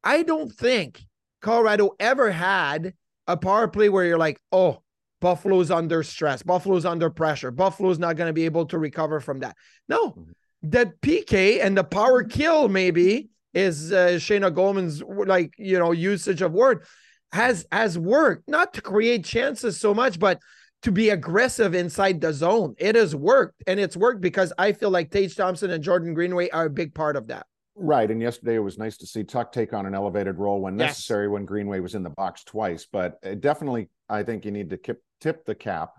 I 0.03 0.23
don't 0.23 0.51
think 0.51 0.99
Colorado 1.43 1.91
ever 2.00 2.31
had 2.31 2.93
a 3.27 3.38
power 3.38 3.67
play 3.67 3.89
where 3.89 4.05
you're 4.05 4.17
like, 4.17 4.39
oh, 4.51 4.81
Buffalo's 5.21 5.69
under 5.71 6.01
stress, 6.03 6.41
Buffalo's 6.43 6.85
under 6.85 7.09
pressure, 7.09 7.51
Buffalo's 7.51 8.00
not 8.00 8.15
going 8.15 8.27
to 8.29 8.33
be 8.33 8.45
able 8.45 8.65
to 8.65 8.77
recover 8.79 9.19
from 9.19 9.39
that. 9.39 9.55
No, 9.88 10.12
Mhm. 10.12 10.33
the 10.63 10.93
PK 11.01 11.62
and 11.62 11.77
the 11.77 11.83
power 11.83 12.23
kill 12.23 12.67
maybe 12.67 13.29
is 13.53 13.93
uh, 13.93 14.17
Shayna 14.17 14.53
Goldman's 14.53 15.03
like 15.03 15.53
you 15.57 15.77
know 15.77 15.91
usage 15.91 16.41
of 16.41 16.51
word 16.53 16.83
has 17.31 17.65
has 17.71 17.97
worked 18.00 18.50
not 18.50 18.73
to 18.73 18.81
create 18.81 19.23
chances 19.23 19.79
so 19.79 19.93
much, 19.93 20.19
but 20.19 20.39
to 20.81 20.91
be 20.91 21.09
aggressive 21.12 21.73
inside 21.73 22.19
the 22.19 22.33
zone. 22.33 22.75
It 22.77 22.95
has 22.95 23.15
worked, 23.15 23.63
and 23.67 23.79
it's 23.79 23.95
worked 23.95 24.19
because 24.21 24.51
I 24.57 24.73
feel 24.73 24.89
like 24.89 25.12
Tage 25.12 25.35
Thompson 25.35 25.69
and 25.71 25.81
Jordan 25.83 26.13
Greenway 26.13 26.50
are 26.50 26.65
a 26.65 26.69
big 26.69 26.93
part 26.93 27.15
of 27.15 27.27
that. 27.27 27.45
Right. 27.75 28.09
And 28.09 28.21
yesterday 28.21 28.55
it 28.55 28.59
was 28.59 28.77
nice 28.77 28.97
to 28.97 29.07
see 29.07 29.23
Tuch 29.23 29.51
take 29.51 29.73
on 29.73 29.85
an 29.85 29.95
elevated 29.95 30.37
role 30.37 30.61
when 30.61 30.77
Yes. 30.77 30.89
necessary 30.89 31.27
when 31.27 31.45
Greenway 31.45 31.79
was 31.79 31.95
in 31.95 32.03
the 32.03 32.09
box 32.11 32.43
twice. 32.43 32.85
But 32.91 33.19
definitely, 33.41 33.89
I 34.07 34.23
think 34.23 34.45
you 34.45 34.51
need 34.51 34.69
to 34.69 34.77
kip, 34.77 35.01
tip 35.19 35.45
the 35.45 35.55
cap. 35.55 35.93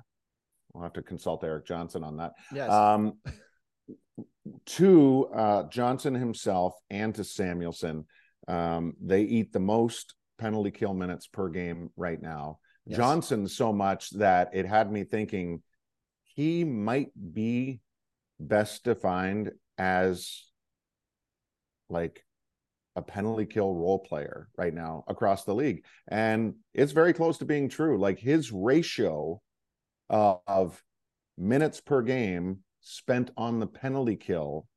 We'll 0.72 0.84
have 0.84 0.92
to 0.94 1.02
consult 1.02 1.42
Erik 1.44 1.66
Johnson 1.66 2.04
on 2.04 2.16
that. 2.18 2.32
Yes. 2.52 2.70
Um, 2.70 3.14
to 4.66 5.28
uh, 5.34 5.62
Johnson 5.64 6.14
himself 6.14 6.74
and 6.90 7.14
to 7.14 7.22
Samuelsson, 7.24 8.06
um, 8.46 8.94
they 9.00 9.22
eat 9.22 9.52
the 9.52 9.60
most 9.60 10.14
penalty 10.38 10.70
kill 10.70 10.94
minutes 10.94 11.26
per 11.26 11.48
game 11.48 11.90
right 11.96 12.20
now. 12.20 12.58
Yes. 12.86 12.98
Johnson 12.98 13.48
so 13.48 13.72
much 13.72 14.10
that 14.10 14.50
it 14.52 14.66
had 14.66 14.92
me 14.92 15.04
thinking 15.04 15.62
he 16.24 16.64
might 16.64 17.10
be 17.32 17.80
best 18.38 18.84
defined 18.84 19.52
as 19.78 20.44
like 21.94 22.22
a 22.96 23.02
penalty 23.02 23.46
kill 23.46 23.74
role 23.74 23.98
player 23.98 24.48
right 24.56 24.74
now 24.74 25.04
across 25.08 25.44
the 25.44 25.54
league. 25.54 25.84
And 26.08 26.54
it's 26.74 26.92
very 26.92 27.12
close 27.12 27.38
to 27.38 27.44
being 27.44 27.68
true. 27.68 27.98
Like 27.98 28.18
his 28.18 28.52
ratio 28.52 29.40
uh, 30.10 30.36
of 30.46 30.82
minutes 31.38 31.80
per 31.80 32.02
game 32.02 32.60
spent 32.80 33.30
on 33.36 33.58
the 33.58 33.66
penalty 33.66 34.16
kill 34.16 34.68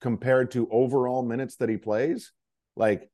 compared 0.00 0.50
to 0.52 0.68
overall 0.70 1.22
minutes 1.22 1.56
that 1.56 1.68
he 1.68 1.76
plays, 1.76 2.32
like 2.76 3.10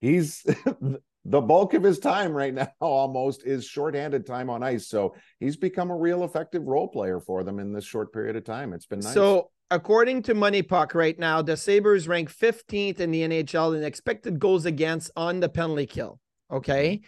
he's 0.00 0.44
the 1.24 1.40
bulk 1.40 1.72
of 1.72 1.82
his 1.82 1.98
time 1.98 2.32
right 2.32 2.52
now 2.52 2.68
almost 2.80 3.46
is 3.46 3.64
shorthanded 3.64 4.26
time 4.26 4.50
on 4.50 4.62
ice. 4.62 4.88
So 4.88 5.14
he's 5.40 5.56
become 5.56 5.90
a 5.90 5.96
real 5.96 6.24
effective 6.24 6.64
role 6.64 6.88
player 6.88 7.20
for 7.20 7.42
them 7.44 7.58
in 7.58 7.72
this 7.72 7.84
short 7.84 8.12
period 8.12 8.36
of 8.36 8.44
time. 8.44 8.74
It's 8.74 8.86
been 8.86 9.00
nice. 9.00 9.14
So 9.14 9.50
according 9.70 10.22
to 10.22 10.34
Money 10.34 10.62
Puck 10.62 10.94
right 10.94 11.18
now, 11.18 11.42
the 11.42 11.56
Sabres 11.56 12.08
rank 12.08 12.30
15th 12.30 13.00
in 13.00 13.10
the 13.10 13.22
NHL 13.22 13.76
in 13.76 13.84
expected 13.84 14.38
goals 14.38 14.66
against 14.66 15.10
on 15.16 15.40
the 15.40 15.48
penalty 15.48 15.86
kill. 15.86 16.20
Okay. 16.50 17.00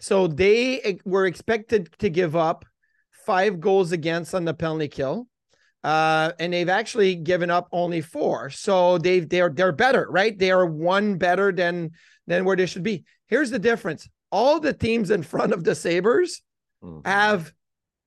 So 0.00 0.26
they 0.26 0.98
were 1.04 1.26
expected 1.26 1.90
to 1.98 2.08
give 2.08 2.34
up 2.34 2.64
five 3.26 3.60
goals 3.60 3.92
against 3.92 4.34
on 4.34 4.44
the 4.44 4.54
penalty 4.54 4.88
kill. 4.88 5.28
Uh, 5.82 6.32
and 6.38 6.52
they've 6.52 6.68
actually 6.68 7.14
given 7.14 7.50
up 7.50 7.68
only 7.72 8.00
four. 8.00 8.50
So 8.50 8.98
they've 8.98 9.26
they're 9.26 9.48
they're 9.48 9.72
better, 9.72 10.06
right? 10.10 10.38
They 10.38 10.50
are 10.50 10.66
one 10.66 11.16
better 11.16 11.52
than 11.52 11.92
than 12.26 12.44
where 12.44 12.56
they 12.56 12.66
should 12.66 12.82
be. 12.82 13.04
Here's 13.28 13.50
the 13.50 13.58
difference. 13.58 14.08
All 14.30 14.60
the 14.60 14.74
teams 14.74 15.10
in 15.10 15.22
front 15.22 15.52
of 15.52 15.64
the 15.64 15.74
Sabres 15.74 16.42
mm-hmm. 16.84 17.08
have 17.08 17.52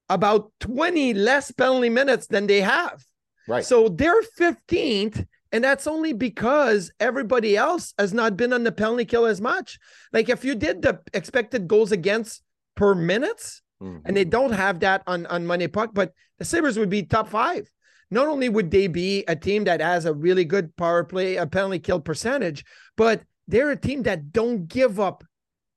about 0.09 0.51
20 0.59 1.15
less 1.15 1.51
penalty 1.51 1.89
minutes 1.89 2.27
than 2.27 2.45
they 2.45 2.61
have. 2.61 3.03
Right. 3.47 3.65
So 3.65 3.89
they're 3.89 4.21
15th, 4.21 5.25
and 5.51 5.63
that's 5.63 5.87
only 5.87 6.13
because 6.13 6.91
everybody 6.99 7.57
else 7.57 7.93
has 7.99 8.13
not 8.13 8.37
been 8.37 8.53
on 8.53 8.63
the 8.63 8.71
penalty 8.71 9.05
kill 9.05 9.25
as 9.25 9.41
much. 9.41 9.77
Like 10.11 10.29
if 10.29 10.43
you 10.43 10.55
did 10.55 10.81
the 10.81 10.99
expected 11.13 11.67
goals 11.67 11.91
against 11.91 12.41
per 12.75 12.95
minutes, 12.95 13.61
mm-hmm. 13.81 13.99
and 14.05 14.15
they 14.15 14.25
don't 14.25 14.53
have 14.53 14.79
that 14.79 15.03
on, 15.07 15.25
on 15.27 15.45
Money 15.45 15.67
Puck, 15.67 15.91
but 15.93 16.13
the 16.39 16.45
Sabres 16.45 16.77
would 16.77 16.89
be 16.89 17.03
top 17.03 17.29
five. 17.29 17.69
Not 18.09 18.27
only 18.27 18.49
would 18.49 18.71
they 18.71 18.87
be 18.87 19.23
a 19.27 19.35
team 19.35 19.63
that 19.63 19.81
has 19.81 20.05
a 20.05 20.13
really 20.13 20.45
good 20.45 20.75
power 20.75 21.03
play, 21.03 21.35
a 21.35 21.47
penalty 21.47 21.79
kill 21.79 21.99
percentage, 21.99 22.63
but 22.95 23.23
they're 23.47 23.71
a 23.71 23.79
team 23.79 24.03
that 24.03 24.31
don't 24.31 24.67
give 24.67 24.99
up 24.99 25.23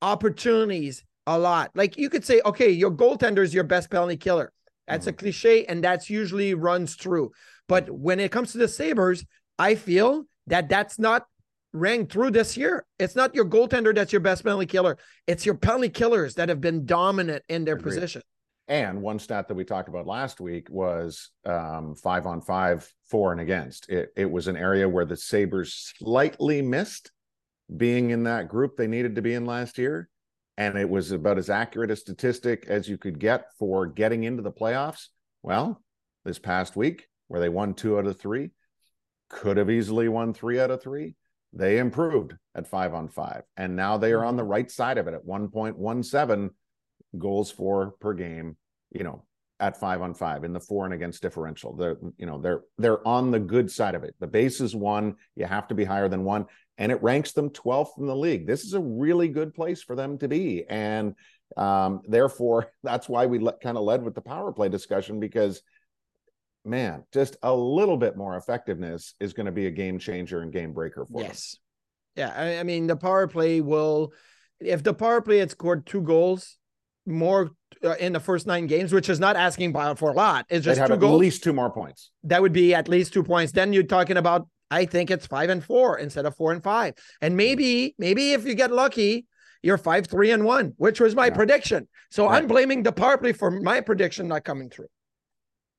opportunities 0.03 1.05
a 1.27 1.39
lot. 1.39 1.71
Like 1.75 1.97
you 1.97 2.09
could 2.11 2.25
say, 2.25 2.41
okay, 2.45 2.71
your 2.71 2.91
goaltender 2.91 3.39
is 3.39 3.55
your 3.55 3.65
best 3.65 3.91
penalty 3.91 4.17
killer. 4.17 4.53
That's 4.87 5.07
mm-hmm. 5.07 5.11
a 5.11 5.19
cliche, 5.19 5.65
and 5.65 5.83
that's 5.83 6.09
usually 6.09 6.55
runs 6.55 6.95
through. 6.95 7.33
But 7.69 7.91
when 7.91 8.21
it 8.21 8.31
comes 8.31 8.53
to 8.53 8.59
the 8.59 8.69
Sabres, 8.69 9.25
I 9.59 9.75
feel 9.75 10.25
that 10.47 10.69
that's 10.69 10.99
not 10.99 11.27
rang 11.73 12.07
through 12.07 12.31
this 12.31 12.57
year. 12.57 12.87
It's 12.99 13.17
not 13.17 13.35
your 13.35 13.45
goaltender 13.45 13.95
that's 13.95 14.13
your 14.13 14.21
best 14.21 14.45
penalty 14.45 14.67
killer. 14.67 14.99
It's 15.27 15.45
your 15.45 15.57
penalty 15.57 15.91
killers 15.91 16.35
that 16.35 16.49
have 16.49 16.61
been 16.61 16.87
dominant 16.87 17.43
in 17.49 17.65
their 17.65 17.75
Agreed. 17.75 17.95
position. 17.95 18.23
And 18.69 19.01
one 19.01 19.19
stat 19.21 19.47
that 19.47 19.55
we 19.55 19.65
talked 19.65 19.89
about 19.89 20.07
last 20.07 20.41
week 20.41 20.69
was 20.71 21.31
um, 21.45 21.95
five 21.95 22.27
on 22.27 22.41
five, 22.41 22.91
for 23.09 23.31
and 23.31 23.41
against. 23.41 23.89
It, 23.89 24.11
it 24.17 24.29
was 24.29 24.49
an 24.49 24.57
area 24.57 24.89
where 24.89 25.05
the 25.05 25.17
Sabres 25.17 25.93
slightly 25.97 26.63
missed 26.63 27.13
being 27.77 28.11
in 28.11 28.25
that 28.25 28.49
group 28.49 28.77
they 28.77 28.89
needed 28.89 29.15
to 29.17 29.23
be 29.23 29.35
in 29.35 29.47
last 29.47 29.79
year. 29.79 30.09
And 30.57 30.77
it 30.77 30.89
was 30.89 31.13
about 31.13 31.39
as 31.39 31.51
accurate 31.51 31.91
a 31.91 31.97
statistic 31.97 32.65
as 32.67 32.89
you 32.89 32.99
could 32.99 33.21
get 33.21 33.47
for 33.59 33.87
getting 33.87 34.25
into 34.25 34.43
the 34.43 34.51
playoffs. 34.51 35.09
Well, 35.43 35.83
this 36.25 36.39
past 36.39 36.75
week, 36.75 37.07
where 37.29 37.41
they 37.41 37.49
won 37.49 37.75
two 37.75 37.99
out 37.99 38.07
of 38.07 38.19
three, 38.19 38.51
could 39.29 39.57
have 39.57 39.71
easily 39.71 40.09
won 40.09 40.33
three 40.33 40.61
out 40.61 40.71
of 40.71 40.83
three. 40.83 41.15
They 41.53 41.79
improved 41.79 42.35
at 42.55 42.67
five 42.69 42.95
on 42.95 43.09
five. 43.09 43.43
And 43.57 43.77
now 43.77 43.97
they 43.97 44.13
are 44.13 44.25
on 44.25 44.37
the 44.37 44.43
mm-hmm. 44.43 44.53
right 44.53 44.71
side 44.71 44.99
of 44.99 45.09
it 45.09 45.15
at 45.15 45.27
1.17 45.27 46.51
goals 47.19 47.51
for 47.51 47.93
per 48.01 48.13
game, 48.13 48.57
you 48.91 49.05
know, 49.05 49.25
at 49.59 49.81
five 49.81 50.03
on 50.03 50.13
five 50.13 50.45
in 50.45 50.53
the 50.53 50.61
for 50.61 50.85
and 50.85 50.93
against 50.93 51.23
differential. 51.23 51.75
They're, 51.75 51.97
you 52.19 52.27
know, 52.27 52.41
they're 52.41 52.63
they're 52.77 53.07
on 53.09 53.31
the 53.31 53.41
good 53.41 53.71
side 53.71 53.95
of 53.95 54.05
it. 54.05 54.15
The 54.21 54.27
base 54.27 54.61
is 54.61 54.77
one. 54.77 55.17
You 55.35 55.47
have 55.47 55.69
to 55.69 55.75
be 55.75 55.85
higher 55.85 56.09
than 56.09 56.25
one. 56.25 56.47
And 56.79 56.93
it 56.93 57.03
ranks 57.03 57.33
them 57.33 57.49
12th 57.49 57.99
in 57.99 58.07
the 58.07 58.15
league. 58.15 58.47
This 58.47 58.65
is 58.65 58.75
a 58.75 58.81
really 58.81 59.29
good 59.29 59.55
place 59.55 59.83
for 59.83 59.97
them 59.97 60.19
to 60.19 60.29
be. 60.29 60.65
And 60.69 61.15
um, 61.57 62.03
therefore, 62.07 62.71
that's 62.83 63.09
why 63.09 63.27
we 63.27 63.39
le- 63.39 63.59
kind 63.59 63.79
of 63.79 63.85
led 63.85 64.03
with 64.03 64.15
the 64.15 64.21
power 64.21 64.53
play 64.53 64.69
discussion 64.69 65.21
because 65.21 65.63
man, 66.67 67.05
just 67.13 67.37
a 67.43 67.55
little 67.55 67.97
bit 67.97 68.17
more 68.17 68.37
effectiveness 68.37 69.15
is 69.21 69.33
going 69.33 69.47
to 69.47 69.53
be 69.53 69.67
a 69.67 69.71
game 69.71 69.99
changer 69.99 70.41
and 70.41 70.53
game 70.53 70.73
breaker 70.73 71.07
for 71.11 71.23
us. 71.23 71.27
yes. 71.27 71.57
them. 72.17 72.29
Yeah. 72.29 72.43
I, 72.43 72.61
I 72.61 72.63
mean, 72.63 72.87
the 72.87 72.97
power 72.97 73.27
play 73.29 73.61
will, 73.61 74.13
if 74.61 74.83
the 74.83 74.95
power 74.95 75.21
play 75.21 75.39
had 75.39 75.51
scored 75.51 75.87
two 75.87 76.03
goals 76.03 76.57
more 77.07 77.51
uh, 77.85 77.95
in 78.01 78.13
the 78.13 78.21
first 78.21 78.47
nine 78.47 78.67
games, 78.67 78.93
which 78.93 79.09
is 79.09 79.21
not 79.21 79.37
asking 79.37 79.73
for 79.73 80.11
a 80.11 80.15
lot, 80.15 80.47
it's 80.49 80.65
just 80.65 80.85
two 80.85 80.93
at 80.93 80.99
goals. 81.01 81.21
least 81.21 81.45
two 81.45 81.53
more 81.53 81.71
points. 81.71 82.11
That 82.25 82.43
would 82.43 82.53
be 82.53 82.75
at 82.75 82.89
least 82.89 83.13
two 83.13 83.23
points. 83.23 83.53
Then 83.53 83.73
you're 83.73 83.83
talking 83.83 84.17
about, 84.17 84.49
I 84.71 84.87
think 84.87 85.11
it's 85.11 85.27
five 85.27 85.51
and 85.51 85.63
four 85.63 85.99
instead 85.99 86.27
of 86.27 86.37
four 86.37 86.53
and 86.53 86.63
five. 86.63 86.95
And 87.21 87.37
maybe, 87.37 87.95
maybe 87.99 88.33
if 88.33 88.47
you 88.47 88.55
get 88.55 88.73
lucky, 88.73 89.27
you're 89.63 89.79
five, 89.79 90.07
three, 90.07 90.31
and 90.31 90.45
one, 90.45 90.75
which 90.77 91.01
was 91.01 91.15
my 91.15 91.27
yeah. 91.27 91.35
prediction. 91.35 91.89
So 92.11 92.27
right. 92.27 92.39
I'm 92.39 92.47
blaming 92.47 92.83
the 92.83 92.93
power 92.93 93.19
play 93.19 93.33
for 93.33 93.51
my 93.51 93.81
prediction 93.81 94.29
not 94.29 94.45
coming 94.45 94.71
through 94.71 94.87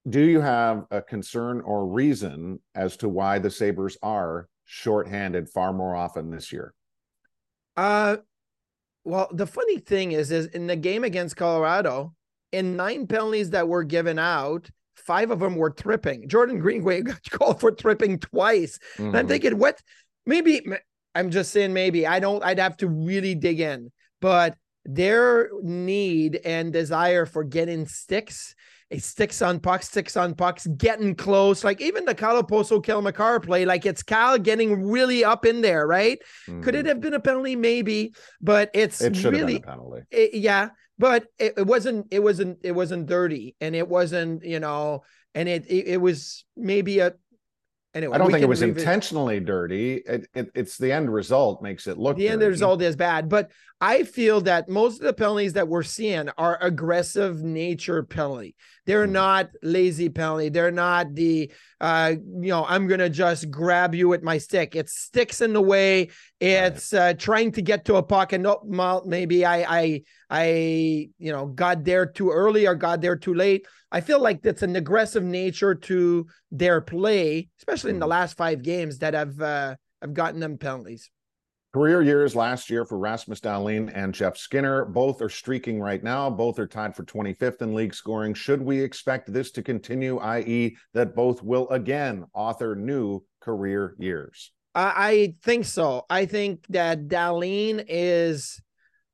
do 0.09 0.21
you 0.21 0.41
have 0.41 0.85
a 0.91 1.01
concern 1.01 1.61
or 1.61 1.85
reason 1.85 2.59
as 2.75 2.97
to 2.97 3.09
why 3.09 3.39
the 3.39 3.51
Sabres 3.51 3.97
are 4.01 4.47
shorthanded 4.65 5.49
far 5.49 5.73
more 5.73 5.95
often 5.95 6.29
this 6.29 6.51
year? 6.51 6.73
Uh 7.75 8.17
well, 9.03 9.29
the 9.31 9.47
funny 9.47 9.79
thing 9.79 10.11
is, 10.11 10.31
is 10.31 10.47
in 10.47 10.67
the 10.67 10.75
game 10.75 11.05
against 11.05 11.37
Colorado, 11.37 12.13
in 12.51 12.75
nine 12.75 13.07
penalties 13.07 13.51
that 13.51 13.67
were 13.67 13.85
given 13.85 14.19
out, 14.19 14.69
five 14.95 15.31
of 15.31 15.39
them 15.39 15.55
were 15.55 15.69
tripping. 15.69 16.27
Jordan 16.27 16.59
Greenway 16.59 17.01
got 17.03 17.21
called 17.29 17.61
for 17.61 17.71
tripping 17.71 18.19
twice. 18.19 18.79
Mm-hmm. 18.95 19.05
And 19.05 19.17
I'm 19.17 19.27
thinking, 19.27 19.57
what? 19.57 19.81
Maybe 20.25 20.65
I'm 21.15 21.31
just 21.31 21.51
saying, 21.51 21.71
maybe 21.71 22.05
I 22.05 22.19
don't. 22.19 22.43
I'd 22.43 22.59
have 22.59 22.75
to 22.77 22.89
really 22.89 23.33
dig 23.33 23.61
in, 23.61 23.91
but 24.19 24.55
their 24.83 25.49
need 25.61 26.41
and 26.43 26.73
desire 26.73 27.25
for 27.25 27.43
getting 27.43 27.87
sticks 27.87 28.55
it 28.89 29.03
sticks 29.03 29.41
on 29.41 29.59
pucks, 29.59 29.89
sticks 29.89 30.15
on 30.15 30.33
pucks, 30.33 30.65
getting 30.65 31.13
close. 31.15 31.63
Like 31.63 31.81
even 31.81 32.05
the 32.05 32.15
Okposo 32.15 32.83
Cale 32.83 33.39
play, 33.41 33.65
like 33.65 33.85
it's 33.85 34.01
Cal 34.01 34.37
getting 34.37 34.87
really 34.87 35.25
up 35.25 35.45
in 35.45 35.61
there, 35.61 35.85
right? 35.85 36.19
Mm-hmm. 36.47 36.61
Could 36.61 36.75
it 36.75 36.79
mm-hmm. 36.79 36.87
have 36.87 37.01
been 37.01 37.13
a 37.13 37.19
penalty? 37.19 37.55
Maybe, 37.55 38.13
but 38.39 38.69
it's 38.73 39.01
it 39.01 39.15
should 39.15 39.33
really 39.33 39.53
have 39.53 39.63
been 39.63 39.69
a 39.69 39.75
penalty. 39.75 40.01
It, 40.11 40.33
yeah, 40.35 40.69
but 40.97 41.25
it, 41.37 41.55
it, 41.57 41.67
wasn't. 41.67 42.07
It 42.11 42.23
wasn't. 42.23 42.59
It 42.63 42.71
wasn't 42.71 43.07
dirty, 43.07 43.55
and 43.59 43.75
it 43.75 43.87
wasn't. 43.87 44.45
You 44.45 44.59
know, 44.59 45.03
and 45.35 45.49
it 45.49 45.65
it, 45.67 45.87
it 45.87 46.01
was 46.01 46.45
maybe 46.55 46.99
a 46.99 47.13
Anyway, 47.97 48.13
I 48.13 48.19
don't 48.19 48.29
think 48.29 48.43
it 48.43 48.47
was 48.47 48.61
intentionally 48.61 49.39
dirty. 49.39 49.95
It, 49.95 50.27
it, 50.35 50.51
it's 50.53 50.77
the 50.77 50.91
end 50.91 51.11
result 51.11 51.63
makes 51.63 51.87
it 51.87 51.97
look. 51.97 52.15
The 52.15 52.25
dirty. 52.25 52.33
end 52.33 52.41
result 52.43 52.79
is 52.83 52.95
bad, 52.95 53.27
but 53.27 53.49
I 53.81 54.03
feel 54.03 54.39
that 54.41 54.69
most 54.69 54.99
of 54.99 55.07
the 55.07 55.13
penalties 55.13 55.53
that 55.53 55.67
we're 55.67 55.81
seeing 55.81 56.29
are 56.37 56.59
aggressive 56.61 57.41
nature 57.41 58.03
penalty. 58.03 58.55
They're 58.85 59.05
mm-hmm. 59.05 59.13
not 59.13 59.49
lazy 59.63 60.09
penalty. 60.09 60.49
They're 60.49 60.69
not 60.69 61.15
the 61.15 61.51
uh, 61.81 62.13
you 62.39 62.49
know, 62.49 62.65
I'm 62.67 62.87
gonna 62.87 63.09
just 63.09 63.49
grab 63.49 63.95
you 63.95 64.07
with 64.07 64.21
my 64.21 64.37
stick. 64.37 64.75
It 64.75 64.89
sticks 64.89 65.41
in 65.41 65.53
the 65.53 65.61
way. 65.61 66.09
It's 66.39 66.93
right. 66.93 67.09
uh, 67.09 67.13
trying 67.15 67.51
to 67.53 67.61
get 67.63 67.85
to 67.85 67.95
a 67.95 68.27
and 68.31 68.43
no, 68.43 68.59
well, 68.63 69.03
maybe 69.05 69.43
I, 69.43 69.79
I, 69.79 70.01
I, 70.29 71.09
you 71.17 71.31
know, 71.31 71.47
got 71.47 71.83
there 71.83 72.05
too 72.05 72.29
early 72.29 72.67
or 72.67 72.75
got 72.75 73.01
there 73.01 73.15
too 73.15 73.33
late. 73.33 73.65
I 73.91 74.01
feel 74.01 74.21
like 74.21 74.41
that's 74.41 74.61
an 74.61 74.75
aggressive 74.75 75.23
nature 75.23 75.73
to 75.73 76.27
their 76.51 76.81
play, 76.81 77.49
especially 77.59 77.91
in 77.91 77.99
the 77.99 78.05
mm-hmm. 78.05 78.11
last 78.11 78.37
five 78.37 78.61
games 78.61 78.99
that 78.99 79.13
have 79.13 79.41
uh, 79.41 79.75
have 80.01 80.13
gotten 80.13 80.39
them 80.39 80.57
penalties. 80.57 81.09
Career 81.73 82.01
years 82.01 82.35
last 82.35 82.69
year 82.69 82.85
for 82.85 82.97
Rasmus 82.97 83.39
Dahlin 83.39 83.91
and 83.93 84.13
Jeff 84.13 84.37
Skinner. 84.37 84.85
Both 84.85 85.21
are 85.21 85.29
streaking 85.29 85.79
right 85.79 86.03
now. 86.03 86.29
Both 86.29 86.59
are 86.59 86.67
tied 86.67 86.95
for 86.95 87.03
25th 87.03 87.61
in 87.61 87.75
league 87.75 87.93
scoring. 87.93 88.33
Should 88.33 88.61
we 88.61 88.79
expect 88.79 89.31
this 89.31 89.51
to 89.51 89.63
continue, 89.63 90.17
i.e., 90.17 90.77
that 90.93 91.15
both 91.15 91.43
will 91.43 91.69
again 91.69 92.25
author 92.33 92.75
new 92.75 93.23
career 93.41 93.95
years? 93.99 94.51
I 94.79 95.33
think 95.43 95.65
so. 95.65 96.05
I 96.09 96.25
think 96.25 96.65
that 96.69 97.07
Dahlin 97.07 97.83
is 97.87 98.61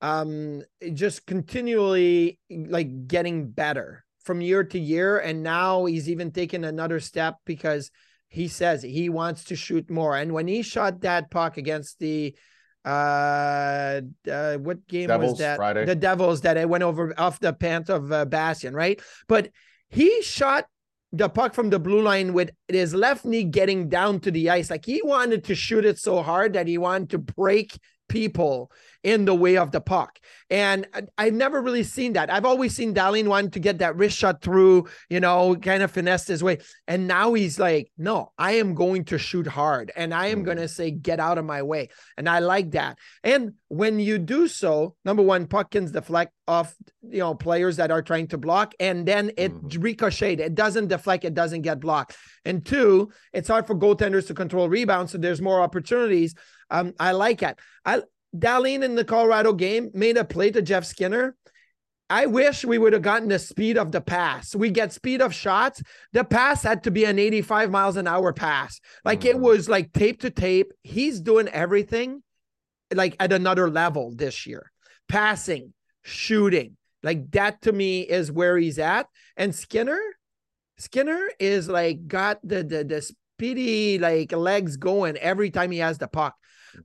um, 0.02 0.64
just 0.94 1.26
continually 1.26 2.40
like 2.50 3.08
getting 3.08 3.50
better 3.50 4.04
from 4.24 4.42
year 4.42 4.64
to 4.66 4.80
year. 4.80 5.20
And 5.20 5.44
now 5.44 5.86
he's 5.86 6.10
even 6.10 6.32
taken 6.32 6.66
another 6.66 7.00
step 7.00 7.38
because 7.46 7.90
he 8.28 8.50
says 8.50 8.84
he 8.84 9.08
wants 9.08 9.46
to 9.46 9.56
shoot 9.56 9.90
more. 9.90 10.18
And 10.18 10.34
when 10.34 10.48
he 10.48 10.62
shot 10.62 11.02
that 11.02 11.32
puck 11.32 11.58
against 11.58 12.00
the 12.00 12.36
uh, 12.84 14.02
uh 14.30 14.58
what 14.58 14.86
game 14.90 15.08
Devils, 15.08 15.32
was 15.32 15.40
that? 15.40 15.56
Friday. 15.56 15.86
The 15.86 15.96
Devils 15.96 16.42
that 16.42 16.58
it 16.58 16.68
went 16.68 16.84
over 16.84 17.14
off 17.18 17.40
the 17.40 17.54
pant 17.54 17.90
of 17.90 18.12
uh, 18.12 18.26
Bastian, 18.26 18.74
right? 18.74 19.02
But 19.30 19.52
he 19.88 20.22
shot 20.22 20.66
the 21.14 21.30
puck 21.30 21.54
from 21.54 21.70
the 21.70 21.80
blue 21.80 22.02
line 22.02 22.34
with 22.34 22.50
his 22.68 22.94
left 22.94 23.24
knee 23.24 23.44
getting 23.44 23.88
down 23.88 24.20
to 24.22 24.32
the 24.32 24.50
ice. 24.50 24.72
Like 24.72 24.86
he 24.86 25.00
wanted 25.04 25.44
to 25.46 25.56
shoot 25.56 25.86
it 25.86 26.00
so 26.00 26.24
hard 26.24 26.54
that 26.54 26.68
he 26.68 26.80
wanted 26.80 27.12
to 27.12 27.20
break 27.20 27.78
people. 28.14 28.72
in 29.04 29.26
the 29.26 29.36
way 29.36 29.58
of 29.58 29.72
the 29.72 29.82
puck. 29.82 30.20
And 30.50 30.88
I've 31.18 31.34
never 31.34 31.62
really 31.62 31.84
seen 31.84 32.14
that. 32.14 32.32
I've 32.32 32.46
always 32.46 32.76
seen 32.76 32.94
Dahlin 32.94 33.28
want 33.28 33.54
to 33.54 33.60
get 33.60 33.80
that 33.80 33.96
wrist 33.96 34.18
shot 34.18 34.42
through, 34.42 34.88
you 35.10 35.20
know, 35.20 35.56
kind 35.56 35.84
of 35.84 35.92
finesse 35.92 36.28
his 36.28 36.44
way. 36.44 36.60
And 36.88 37.08
now 37.08 37.34
he's 37.34 37.60
like, 37.60 37.92
no, 37.98 38.32
I 38.38 38.54
am 38.54 38.76
going 38.76 39.06
to 39.06 39.18
shoot 39.18 39.48
hard 39.48 39.92
and 39.96 40.14
I 40.14 40.28
am 40.28 40.38
mm-hmm. 40.38 40.46
going 40.46 40.58
to 40.58 40.68
say, 40.68 40.92
get 40.92 41.20
out 41.20 41.38
of 41.38 41.46
my 41.46 41.64
way. 41.64 41.90
And 42.18 42.30
I 42.30 42.40
like 42.40 42.72
that. 42.72 42.98
And 43.24 43.54
when 43.68 44.00
you 44.00 44.20
do 44.20 44.48
so, 44.48 44.96
number 45.04 45.24
one, 45.24 45.48
puck 45.48 45.72
can 45.72 45.92
deflect 45.92 46.32
off, 46.48 46.76
you 47.02 47.20
know, 47.20 47.36
players 47.36 47.78
that 47.78 47.92
are 47.92 48.02
trying 48.02 48.28
to 48.28 48.38
block, 48.38 48.74
and 48.80 49.08
then 49.08 49.32
it 49.38 49.54
mm-hmm. 49.54 49.82
ricocheted. 49.82 50.42
It 50.42 50.56
doesn't 50.56 50.90
deflect, 50.90 51.26
it 51.26 51.34
doesn't 51.34 51.62
get 51.62 51.80
blocked. 51.80 52.18
And 52.46 52.66
two, 52.66 53.12
it's 53.32 53.48
hard 53.48 53.66
for 53.66 53.76
goaltenders 53.76 54.28
to 54.28 54.34
control 54.34 54.70
rebounds, 54.70 55.14
so 55.14 55.18
there's 55.18 55.42
more 55.42 55.62
opportunities. 55.62 56.36
Um, 56.74 56.94
I 57.00 57.12
like 57.12 57.44
it. 57.44 57.58
I 57.86 58.02
Dahlin 58.36 58.84
in 58.84 58.96
the 58.96 59.06
Colorado 59.06 59.54
game 59.54 59.92
made 59.94 60.18
a 60.18 60.26
play 60.26 60.50
to 60.52 60.62
Jeff 60.62 60.86
Skinner. 60.86 61.36
I 62.10 62.26
wish 62.26 62.66
we 62.66 62.78
would 62.78 62.94
have 62.94 63.02
gotten 63.02 63.30
the 63.30 63.40
speed 63.40 63.78
of 63.78 63.92
the 63.92 64.02
pass. 64.02 64.56
We 64.56 64.72
get 64.72 64.92
speed 64.92 65.22
of 65.22 65.34
shots. 65.34 65.82
The 66.12 66.24
pass 66.24 66.64
had 66.64 66.84
to 66.84 66.92
be 66.92 67.06
an 67.06 67.18
85 67.18 67.72
miles 67.72 67.96
an 67.96 68.08
hour 68.08 68.34
pass. 68.34 68.82
Like 69.06 69.22
mm-hmm. 69.22 69.30
it 69.30 69.40
was 69.40 69.70
like 69.70 69.94
tape 69.94 70.22
to 70.22 70.30
tape. 70.30 70.74
He's 70.82 71.22
doing 71.22 71.48
everything 71.48 72.24
like 72.94 73.16
at 73.20 73.32
another 73.32 73.70
level 73.70 74.14
this 74.16 74.46
year. 74.46 74.72
Passing, 75.08 75.74
shooting, 76.02 76.76
like 77.04 77.30
that 77.32 77.62
to 77.64 77.72
me 77.72 78.02
is 78.02 78.32
where 78.32 78.58
he's 78.58 78.80
at. 78.80 79.08
And 79.38 79.54
Skinner, 79.54 80.02
Skinner 80.78 81.30
is 81.40 81.70
like 81.70 82.08
got 82.08 82.40
the 82.44 82.64
the 82.64 82.84
the 82.84 83.02
speedy 83.02 84.00
like 84.00 84.32
legs 84.32 84.78
going 84.78 85.18
every 85.18 85.52
time 85.52 85.72
he 85.72 85.80
has 85.80 85.98
the 85.98 86.08
puck. 86.08 86.36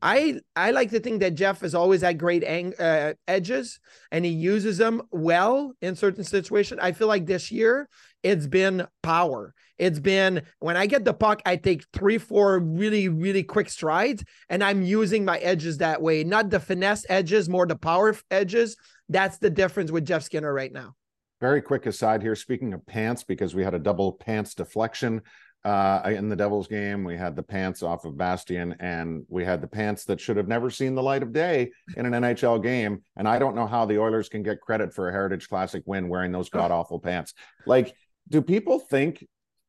I 0.02 0.40
I 0.56 0.70
like 0.70 0.90
to 0.90 1.00
think 1.00 1.20
that 1.20 1.34
Jeff 1.34 1.60
has 1.60 1.74
always 1.74 2.02
had 2.02 2.18
great 2.18 2.44
ang- 2.44 2.74
uh, 2.78 3.14
edges 3.26 3.80
and 4.10 4.24
he 4.24 4.30
uses 4.30 4.78
them 4.78 5.02
well 5.10 5.72
in 5.80 5.96
certain 5.96 6.24
situations. 6.24 6.80
I 6.82 6.92
feel 6.92 7.08
like 7.08 7.26
this 7.26 7.50
year 7.50 7.88
it's 8.22 8.46
been 8.46 8.86
power. 9.02 9.54
It's 9.78 10.00
been 10.00 10.42
when 10.58 10.76
I 10.76 10.86
get 10.86 11.04
the 11.04 11.14
puck, 11.14 11.40
I 11.46 11.56
take 11.56 11.84
three, 11.92 12.18
four 12.18 12.58
really, 12.58 13.08
really 13.08 13.44
quick 13.44 13.70
strides, 13.70 14.24
and 14.48 14.62
I'm 14.62 14.82
using 14.82 15.24
my 15.24 15.38
edges 15.38 15.78
that 15.78 16.02
way, 16.02 16.24
not 16.24 16.50
the 16.50 16.58
finesse 16.58 17.06
edges, 17.08 17.48
more 17.48 17.66
the 17.66 17.76
power 17.76 18.16
edges. 18.30 18.76
That's 19.08 19.38
the 19.38 19.50
difference 19.50 19.92
with 19.92 20.04
Jeff 20.04 20.24
Skinner 20.24 20.52
right 20.52 20.72
now. 20.72 20.94
Very 21.40 21.62
quick 21.62 21.86
aside 21.86 22.20
here. 22.22 22.34
Speaking 22.34 22.74
of 22.74 22.84
pants, 22.86 23.22
because 23.22 23.54
we 23.54 23.62
had 23.62 23.74
a 23.74 23.78
double 23.78 24.12
pants 24.12 24.54
deflection 24.54 25.22
uh, 25.64 26.02
in 26.06 26.28
the 26.28 26.36
Devils 26.36 26.68
game, 26.68 27.04
we 27.04 27.16
had 27.16 27.34
the 27.34 27.42
pants 27.42 27.82
off 27.82 28.04
of 28.04 28.16
Bastian, 28.16 28.76
and 28.80 29.24
we 29.28 29.44
had 29.44 29.60
the 29.60 29.66
pants 29.66 30.04
that 30.04 30.20
should 30.20 30.36
have 30.36 30.48
never 30.48 30.70
seen 30.70 30.94
the 30.94 31.02
light 31.02 31.22
of 31.22 31.32
day 31.32 31.70
in 31.96 32.06
an 32.06 32.12
NHL 32.12 32.62
game. 32.62 33.02
And 33.16 33.28
I 33.28 33.38
don't 33.38 33.56
know 33.56 33.66
how 33.66 33.84
the 33.84 33.98
Oilers 33.98 34.28
can 34.28 34.42
get 34.42 34.60
credit 34.60 34.94
for 34.94 35.08
a 35.08 35.12
Heritage 35.12 35.48
Classic 35.48 35.82
win 35.84 36.08
wearing 36.08 36.32
those 36.32 36.48
god 36.48 36.70
awful 36.70 37.00
pants. 37.00 37.34
Like, 37.66 37.94
do 38.28 38.40
people 38.40 38.78
think 38.78 39.26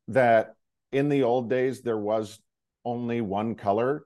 that 0.09 0.53
in 0.91 1.09
the 1.09 1.23
old 1.23 1.49
days 1.49 1.81
there 1.81 1.97
was 1.97 2.39
only 2.85 3.21
one 3.21 3.55
color? 3.55 4.03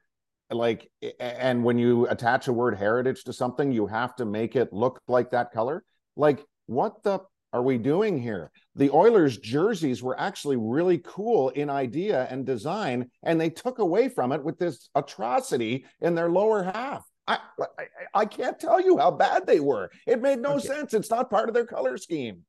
Like, 0.49 0.89
and 1.19 1.63
when 1.63 1.77
you 1.77 2.07
attach 2.07 2.47
a 2.47 2.53
word 2.53 2.77
heritage 2.77 3.23
to 3.25 3.33
something, 3.33 3.71
you 3.71 3.87
have 3.87 4.15
to 4.17 4.25
make 4.25 4.55
it 4.55 4.71
look 4.71 5.01
like 5.07 5.31
that 5.31 5.51
color. 5.51 5.83
Like, 6.15 6.45
what 6.67 7.03
the 7.03 7.19
are 7.51 7.61
we 7.61 7.77
doing 7.77 8.19
here? 8.19 8.51
The 8.75 8.89
Oilers 8.89 9.37
jerseys 9.37 10.01
were 10.01 10.19
actually 10.19 10.57
really 10.57 10.99
cool 11.03 11.49
in 11.49 11.69
idea 11.69 12.27
and 12.29 12.45
design, 12.45 13.11
and 13.21 13.39
they 13.39 13.49
took 13.49 13.79
away 13.79 14.09
from 14.09 14.31
it 14.31 14.43
with 14.43 14.57
this 14.57 14.89
atrocity 14.95 15.85
in 16.01 16.15
their 16.15 16.29
lower 16.29 16.63
half. 16.63 17.05
I, 17.27 17.39
I, 17.59 17.85
I 18.13 18.25
can't 18.25 18.59
tell 18.59 18.81
you 18.81 18.97
how 18.97 19.11
bad 19.11 19.45
they 19.45 19.59
were. 19.59 19.91
It 20.07 20.21
made 20.21 20.39
no 20.39 20.55
okay. 20.55 20.67
sense. 20.67 20.93
It's 20.93 21.09
not 21.09 21.29
part 21.29 21.49
of 21.49 21.55
their 21.55 21.65
color 21.65 21.97
scheme. 21.97 22.41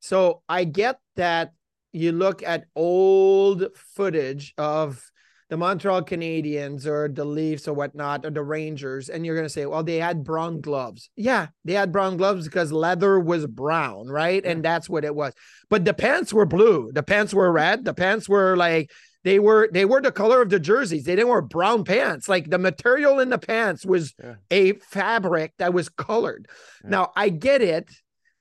So 0.00 0.42
I 0.48 0.64
get 0.64 0.98
that 1.16 1.52
you 1.92 2.12
look 2.12 2.42
at 2.42 2.66
old 2.76 3.68
footage 3.94 4.54
of 4.58 5.02
the 5.50 5.56
Montreal 5.56 6.02
Canadiens 6.02 6.86
or 6.86 7.08
the 7.08 7.24
Leafs 7.24 7.66
or 7.66 7.72
whatnot 7.72 8.26
or 8.26 8.30
the 8.30 8.42
Rangers, 8.42 9.08
and 9.08 9.24
you're 9.24 9.34
going 9.34 9.46
to 9.46 9.50
say, 9.50 9.64
well, 9.64 9.82
they 9.82 9.96
had 9.96 10.22
brown 10.22 10.60
gloves. 10.60 11.10
Yeah, 11.16 11.48
they 11.64 11.72
had 11.72 11.90
brown 11.90 12.16
gloves 12.18 12.44
because 12.44 12.70
leather 12.70 13.18
was 13.18 13.46
brown, 13.46 14.08
right? 14.08 14.44
And 14.44 14.62
that's 14.62 14.88
what 14.88 15.04
it 15.04 15.14
was. 15.14 15.32
But 15.70 15.84
the 15.84 15.94
pants 15.94 16.32
were 16.32 16.46
blue, 16.46 16.90
the 16.92 17.02
pants 17.02 17.32
were 17.32 17.50
red, 17.50 17.84
the 17.84 17.94
pants 17.94 18.28
were 18.28 18.56
like, 18.56 18.90
they 19.24 19.38
were 19.38 19.68
they 19.72 19.84
were 19.84 20.00
the 20.00 20.12
color 20.12 20.40
of 20.42 20.48
the 20.48 20.60
jerseys. 20.60 21.04
They 21.04 21.16
didn't 21.16 21.28
wear 21.28 21.42
brown 21.42 21.84
pants. 21.84 22.28
Like 22.28 22.48
the 22.48 22.58
material 22.58 23.18
in 23.18 23.30
the 23.30 23.38
pants 23.38 23.84
was 23.84 24.14
yeah. 24.22 24.36
a 24.50 24.72
fabric 24.74 25.52
that 25.58 25.74
was 25.74 25.88
colored. 25.88 26.46
Yeah. 26.84 26.90
Now 26.90 27.12
I 27.16 27.28
get 27.30 27.60
it 27.60 27.90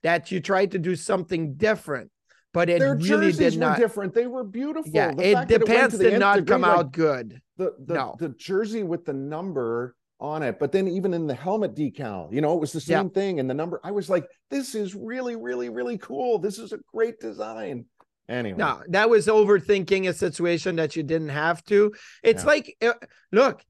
that 0.03 0.31
you 0.31 0.39
tried 0.39 0.71
to 0.71 0.79
do 0.79 0.95
something 0.95 1.55
different 1.55 2.11
but 2.53 2.69
it 2.69 2.79
Their 2.79 2.95
really 2.95 3.31
did 3.31 3.57
not 3.57 3.77
different. 3.77 4.13
They 4.13 4.27
were 4.27 4.43
beautiful. 4.43 4.91
Yeah, 4.93 5.13
the 5.13 5.41
it, 5.41 5.47
the 5.47 5.59
pants 5.59 5.95
it 5.95 6.09
did 6.09 6.19
not 6.19 6.45
come 6.45 6.63
out 6.63 6.91
good. 6.91 7.41
The 7.57 7.73
the, 7.85 7.93
no. 7.93 8.15
the 8.19 8.29
jersey 8.29 8.83
with 8.83 9.05
the 9.05 9.13
number 9.13 9.95
on 10.19 10.41
it, 10.43 10.59
but 10.59 10.71
then 10.71 10.87
even 10.87 11.13
in 11.13 11.27
the 11.27 11.33
helmet 11.35 11.75
decal, 11.75 12.31
you 12.33 12.41
know, 12.41 12.55
it 12.55 12.59
was 12.59 12.71
the 12.73 12.81
same 12.81 13.07
yeah. 13.07 13.13
thing. 13.13 13.39
And 13.39 13.49
the 13.49 13.53
number, 13.53 13.79
I 13.83 13.91
was 13.91 14.09
like, 14.09 14.25
this 14.49 14.73
is 14.73 14.95
really, 14.95 15.35
really, 15.35 15.69
really 15.69 15.97
cool. 15.97 16.39
This 16.39 16.57
is 16.57 16.73
a 16.73 16.79
great 16.91 17.19
design. 17.19 17.85
Anyway, 18.29 18.57
no, 18.57 18.81
that 18.89 19.09
was 19.09 19.27
overthinking 19.27 20.09
a 20.09 20.13
situation 20.13 20.75
that 20.77 20.95
you 20.95 21.03
didn't 21.03 21.29
have 21.29 21.63
to. 21.65 21.93
It's 22.23 22.43
yeah. 22.43 22.47
like, 22.47 22.77
uh, 22.81 22.93
look, 23.31 23.63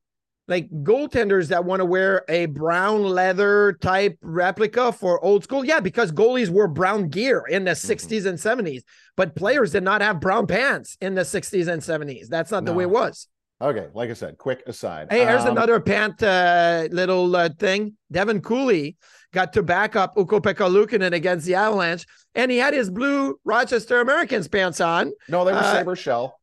like 0.48 0.70
goaltenders 0.70 1.50
that 1.50 1.66
want 1.66 1.82
to 1.82 1.86
wear 1.86 2.24
a 2.30 2.46
brown 2.48 3.04
leather 3.04 3.78
type 3.82 4.18
replica 4.22 4.92
for 4.92 5.24
old 5.24 5.44
school. 5.44 5.66
Yeah, 5.66 5.80
because 5.80 6.12
goalies 6.12 6.50
wore 6.50 6.68
brown 6.68 7.10
gear 7.10 7.44
in 7.50 7.66
the 7.66 7.72
mm-hmm. 7.72 7.92
60s 7.92 8.26
and 8.26 8.38
70s, 8.38 8.84
but 9.16 9.36
players 9.36 9.72
did 9.72 9.84
not 9.84 10.02
have 10.02 10.20
brown 10.20 10.48
pants 10.48 10.98
in 11.02 11.16
the 11.16 11.22
60s 11.22 11.68
and 11.68 11.82
70s. 11.82 12.28
That's 12.28 12.52
not 12.52 12.64
no. 12.64 12.72
the 12.72 12.78
way 12.78 12.84
it 12.84 12.90
was. 12.90 13.28
Okay, 13.60 13.88
like 13.94 14.12
I 14.12 14.14
said, 14.14 14.38
quick 14.38 14.62
aside. 14.68 15.08
Hey, 15.10 15.26
here's 15.26 15.42
um, 15.42 15.50
another 15.50 15.80
pant 15.80 16.22
uh, 16.22 16.88
little 16.92 17.36
uh, 17.36 17.50
thing. 17.58 17.98
Devin 18.12 18.42
Cooley 18.42 18.98
got 19.34 19.54
to 19.54 19.64
back 19.64 19.96
up 19.96 20.14
Ukko-Pekka 20.16 20.70
Luukkonen 20.70 21.14
against 21.14 21.48
the 21.48 21.56
Avalanche, 21.56 22.06
and 22.36 22.52
he 22.52 22.58
had 22.60 22.76
his 22.76 22.92
blue 22.92 23.40
Rochester 23.44 24.00
Americans 24.00 24.48
pants 24.48 24.80
on. 24.80 25.12
No, 25.28 25.44
they 25.44 25.54
were 25.54 25.58
uh, 25.58 25.74
saber 25.74 25.96
shell. 25.96 26.40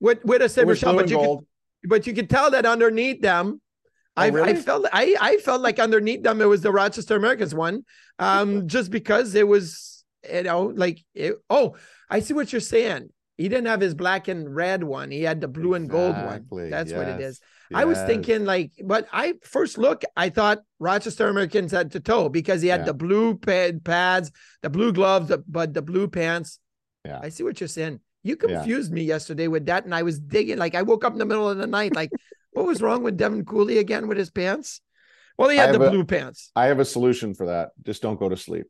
With 0.00 0.24
with 0.24 0.42
a 0.42 0.48
saber 0.48 0.74
shell, 0.74 0.96
but 0.96 1.08
you 1.08 1.16
gold. 1.16 1.38
Could, 1.38 1.46
but 1.86 2.06
you 2.06 2.12
could 2.12 2.30
tell 2.30 2.50
that 2.50 2.66
underneath 2.66 3.20
them, 3.20 3.60
oh, 4.16 4.22
I, 4.22 4.28
really? 4.28 4.50
I, 4.50 4.54
felt 4.54 4.86
I, 4.92 5.16
I 5.20 5.36
felt 5.38 5.62
like 5.62 5.78
underneath 5.78 6.22
them 6.22 6.40
it 6.40 6.46
was 6.46 6.62
the 6.62 6.72
Rochester 6.72 7.16
Americans 7.16 7.54
one, 7.54 7.84
um, 8.18 8.68
just 8.74 8.90
because 8.90 9.34
it 9.34 9.46
was 9.46 10.04
you 10.30 10.42
know 10.42 10.72
like 10.74 11.04
it, 11.14 11.36
oh 11.50 11.76
I 12.08 12.20
see 12.20 12.34
what 12.34 12.52
you're 12.52 12.60
saying. 12.60 13.10
He 13.36 13.48
didn't 13.48 13.66
have 13.66 13.80
his 13.80 13.94
black 13.94 14.28
and 14.28 14.54
red 14.54 14.82
one. 14.82 15.10
He 15.10 15.22
had 15.22 15.42
the 15.42 15.48
blue 15.48 15.74
and 15.74 15.90
gold 15.90 16.16
one. 16.16 16.46
That's 16.70 16.90
yes. 16.90 16.96
what 16.96 17.08
it 17.08 17.20
is. 17.20 17.40
Yes. 17.70 17.80
I 17.80 17.84
was 17.84 17.98
thinking 18.02 18.44
like, 18.44 18.72
but 18.82 19.08
I 19.12 19.34
first 19.42 19.76
look, 19.76 20.04
I 20.16 20.30
thought 20.30 20.62
Rochester 20.78 21.28
Americans 21.28 21.72
had 21.72 21.90
to 21.92 22.00
toe 22.00 22.28
because 22.28 22.62
he 22.62 22.68
had 22.68 22.80
yeah. 22.80 22.86
the 22.86 22.94
blue 22.94 23.36
pad 23.36 23.84
pads, 23.84 24.30
the 24.62 24.70
blue 24.70 24.92
gloves, 24.92 25.28
the, 25.28 25.44
but 25.46 25.74
the 25.74 25.82
blue 25.82 26.08
pants. 26.08 26.60
Yeah. 27.04 27.20
I 27.22 27.28
see 27.28 27.42
what 27.42 27.60
you're 27.60 27.68
saying. 27.68 28.00
You 28.26 28.36
confused 28.36 28.90
yeah. 28.90 28.94
me 28.96 29.04
yesterday 29.04 29.48
with 29.48 29.66
that, 29.66 29.84
and 29.84 29.94
I 29.94 30.02
was 30.02 30.18
digging. 30.18 30.58
Like 30.58 30.74
I 30.74 30.82
woke 30.82 31.04
up 31.04 31.12
in 31.12 31.18
the 31.18 31.24
middle 31.24 31.48
of 31.48 31.58
the 31.58 31.66
night, 31.66 31.94
like, 31.94 32.10
what 32.52 32.66
was 32.66 32.82
wrong 32.82 33.02
with 33.02 33.16
Devin 33.16 33.44
Cooley 33.44 33.78
again 33.78 34.08
with 34.08 34.18
his 34.18 34.30
pants? 34.30 34.80
Well, 35.38 35.50
he 35.50 35.58
had 35.58 35.74
the 35.74 35.78
blue 35.78 36.04
pants. 36.04 36.50
I 36.56 36.66
have 36.66 36.80
a 36.80 36.84
solution 36.84 37.34
for 37.34 37.46
that. 37.46 37.70
Just 37.84 38.02
don't 38.02 38.18
go 38.18 38.28
to 38.28 38.36
sleep. 38.36 38.66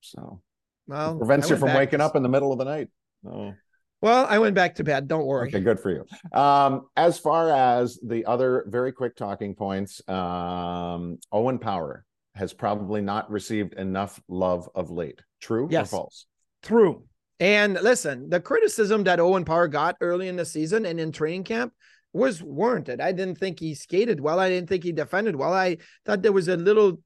So, 0.00 0.40
well, 0.86 1.16
it 1.16 1.18
prevents 1.18 1.50
you 1.50 1.56
from 1.56 1.74
waking 1.74 2.00
up 2.00 2.14
in 2.14 2.22
the 2.22 2.28
middle 2.28 2.52
of 2.52 2.58
the 2.58 2.64
night. 2.64 2.88
Oh. 3.28 3.54
Well, 4.00 4.26
I 4.28 4.38
went 4.38 4.54
back 4.54 4.76
to 4.76 4.84
bed. 4.84 5.08
Don't 5.08 5.26
worry. 5.26 5.48
Okay, 5.48 5.60
good 5.60 5.80
for 5.80 5.90
you. 5.90 6.06
Um, 6.38 6.86
as 6.96 7.18
far 7.18 7.50
as 7.50 7.98
the 8.06 8.26
other 8.26 8.64
very 8.68 8.92
quick 8.92 9.16
talking 9.16 9.54
points, 9.54 10.06
um, 10.08 11.18
Owen 11.32 11.58
Power 11.58 12.04
has 12.34 12.52
probably 12.52 13.00
not 13.00 13.30
received 13.30 13.74
enough 13.74 14.20
love 14.28 14.68
of 14.74 14.90
late. 14.90 15.22
True 15.40 15.68
yes. 15.70 15.88
or 15.88 15.96
false? 15.96 16.26
True. 16.62 17.04
And 17.38 17.74
listen, 17.74 18.30
the 18.30 18.40
criticism 18.40 19.04
that 19.04 19.20
Owen 19.20 19.44
Power 19.44 19.68
got 19.68 19.96
early 20.00 20.28
in 20.28 20.36
the 20.36 20.44
season 20.44 20.86
and 20.86 20.98
in 20.98 21.12
training 21.12 21.44
camp 21.44 21.72
was 22.12 22.42
warranted. 22.42 23.00
I 23.00 23.12
didn't 23.12 23.38
think 23.38 23.60
he 23.60 23.74
skated 23.74 24.20
well. 24.20 24.40
I 24.40 24.48
didn't 24.48 24.68
think 24.68 24.84
he 24.84 24.92
defended 24.92 25.36
well. 25.36 25.52
I 25.52 25.78
thought 26.04 26.22
there 26.22 26.32
was 26.32 26.48
a 26.48 26.56
little 26.56 27.00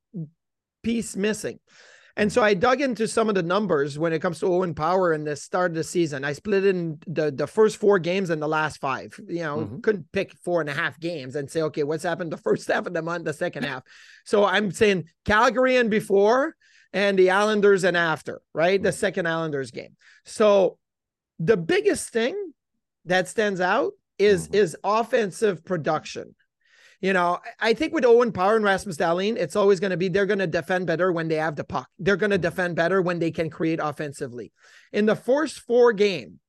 piece 0.83 1.17
missing. 1.17 1.59
And 2.17 2.33
so 2.33 2.43
I 2.43 2.55
dug 2.55 2.81
into 2.81 3.09
some 3.09 3.29
of 3.29 3.35
the 3.35 3.43
numbers 3.43 3.99
when 3.99 4.13
it 4.13 4.21
comes 4.21 4.41
to 4.41 4.47
Owen 4.47 4.75
Power 4.75 5.13
in 5.13 5.25
the 5.25 5.37
start 5.37 5.71
of 5.71 5.77
the 5.77 5.85
season. 5.85 6.25
I 6.25 6.33
split 6.33 6.67
in 6.67 6.99
the, 7.07 7.31
the 7.31 7.47
first 7.47 7.79
four 7.79 7.99
games 7.99 8.31
and 8.31 8.43
the 8.43 8.49
last 8.49 8.81
five. 8.81 9.19
You 9.27 9.43
know, 9.43 9.57
mm-hmm. 9.59 9.81
couldn't 9.81 10.13
pick 10.13 10.35
four 10.45 10.61
and 10.61 10.69
a 10.69 10.75
half 10.75 10.99
games 11.01 11.37
and 11.37 11.51
say, 11.51 11.63
okay, 11.63 11.83
what's 11.83 12.03
happened 12.03 12.33
the 12.33 12.37
first 12.37 12.69
half 12.73 12.87
of 12.87 12.95
the 12.95 13.03
month, 13.03 13.25
the 13.25 13.33
second 13.33 13.65
half. 13.65 13.85
So 14.25 14.45
I'm 14.45 14.71
saying 14.71 15.05
Calgary 15.25 15.77
and 15.77 15.91
before, 15.91 16.57
and 16.93 17.19
the 17.19 17.31
Islanders 17.31 17.85
and 17.85 17.97
after, 17.97 18.41
right? 18.55 18.83
The 18.83 18.93
second 18.93 19.27
Islanders 19.27 19.71
game. 19.71 19.97
So 20.25 20.79
the 21.39 21.57
biggest 21.57 22.11
thing 22.11 22.53
that 23.05 23.29
stands 23.29 23.61
out 23.61 23.93
is 24.19 24.47
mm-hmm. 24.47 24.57
is 24.57 24.77
offensive 24.85 25.65
production. 25.65 26.35
you 27.01 27.15
know, 27.15 27.39
I 27.59 27.73
think 27.73 27.95
with 27.95 28.05
Owen 28.05 28.31
Power 28.33 28.57
and 28.57 28.65
Rasmus 28.65 28.99
Dahlin, 28.99 29.37
it's 29.37 29.57
always 29.57 29.81
going 29.81 29.91
to 29.91 29.97
be 29.97 30.09
they're 30.09 30.27
going 30.27 30.39
to 30.39 30.47
defend 30.47 30.87
better 30.87 31.11
when 31.11 31.29
they 31.29 31.37
have 31.37 31.57
the 31.57 31.65
puck. 31.65 31.89
They're 31.99 32.17
going 32.17 32.31
to 32.31 32.37
Mm-hmm. 32.37 32.43
defend 32.43 32.77
better 32.77 33.01
when 33.01 33.19
they 33.19 33.31
can 33.31 33.49
create 33.49 33.81
offensively. 33.83 34.53
In 34.93 35.07
the 35.07 35.17
first 35.17 35.61
four 35.61 35.93
game, 35.95 36.41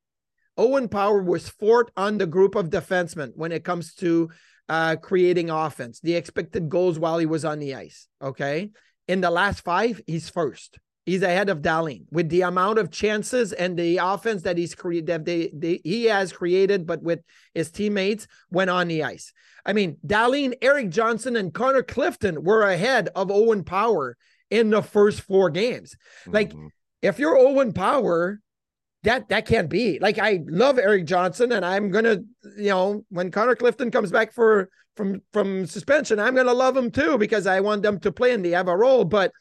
Owen 0.57 0.89
Power 0.89 1.23
was 1.23 1.47
fourth 1.47 1.89
on 1.95 2.17
the 2.17 2.27
group 2.27 2.55
of 2.55 2.69
defensemen 2.69 3.31
when 3.35 3.53
it 3.53 3.63
comes 3.63 3.93
to 3.95 4.29
uh, 4.67 4.97
creating 4.97 5.49
offense, 5.49 6.01
the 6.01 6.15
expected 6.15 6.69
goals 6.69 6.99
while 6.99 7.17
he 7.17 7.25
was 7.25 7.45
on 7.45 7.59
the 7.59 7.75
ice. 7.75 8.07
Okay. 8.21 8.71
In 9.07 9.21
the 9.21 9.31
last 9.31 9.63
five, 9.63 10.01
he's 10.07 10.29
first. 10.29 10.77
He's 11.05 11.23
ahead 11.23 11.49
of 11.49 11.61
Dahlin 11.61 12.05
with 12.11 12.29
the 12.29 12.41
amount 12.41 12.77
of 12.77 12.91
chances 12.91 13.53
and 13.53 13.77
the 13.77 13.97
offense 13.97 14.43
that 14.43 14.57
he's 14.57 14.75
created 14.75 15.07
that 15.07 15.25
they, 15.25 15.51
they 15.53 15.81
he 15.83 16.05
has 16.05 16.31
created, 16.31 16.85
but 16.85 17.01
with 17.01 17.21
his 17.55 17.71
teammates 17.71 18.27
when 18.49 18.69
on 18.69 18.87
the 18.87 19.03
ice. 19.03 19.33
I 19.65 19.73
mean, 19.73 19.97
Dahlin, 20.05 20.53
Erik 20.61 20.89
Johnson, 20.89 21.35
and 21.35 21.53
Connor 21.53 21.83
Clifton 21.83 22.43
were 22.43 22.61
ahead 22.63 23.09
of 23.15 23.31
Owen 23.31 23.63
Power 23.63 24.15
in 24.51 24.69
the 24.69 24.81
first 24.83 25.21
four 25.21 25.49
games. 25.49 25.95
Like, 26.27 26.53
Mhm. 26.53 26.69
if 27.01 27.17
you're 27.17 27.37
Owen 27.37 27.73
Power, 27.73 28.39
that 29.03 29.29
that 29.29 29.45
can't 29.45 29.69
be. 29.69 29.99
Like, 29.99 30.19
I 30.19 30.41
love 30.47 30.77
Erik 30.77 31.05
Johnson, 31.05 31.51
and 31.51 31.65
I'm 31.65 31.89
gonna, 31.89 32.19
you 32.57 32.69
know, 32.69 33.05
when 33.09 33.31
Connor 33.31 33.55
Clifton 33.55 33.91
comes 33.91 34.11
back 34.11 34.33
for 34.33 34.69
from 34.95 35.21
from 35.33 35.65
suspension, 35.65 36.19
I'm 36.19 36.35
gonna 36.35 36.53
love 36.53 36.77
him 36.77 36.91
too 36.91 37.17
because 37.17 37.47
I 37.47 37.61
want 37.61 37.81
them 37.81 37.99
to 38.01 38.11
play 38.11 38.33
and 38.33 38.43
they 38.43 38.51
have 38.51 38.67
a 38.67 38.77
role. 38.77 39.05
But 39.05 39.31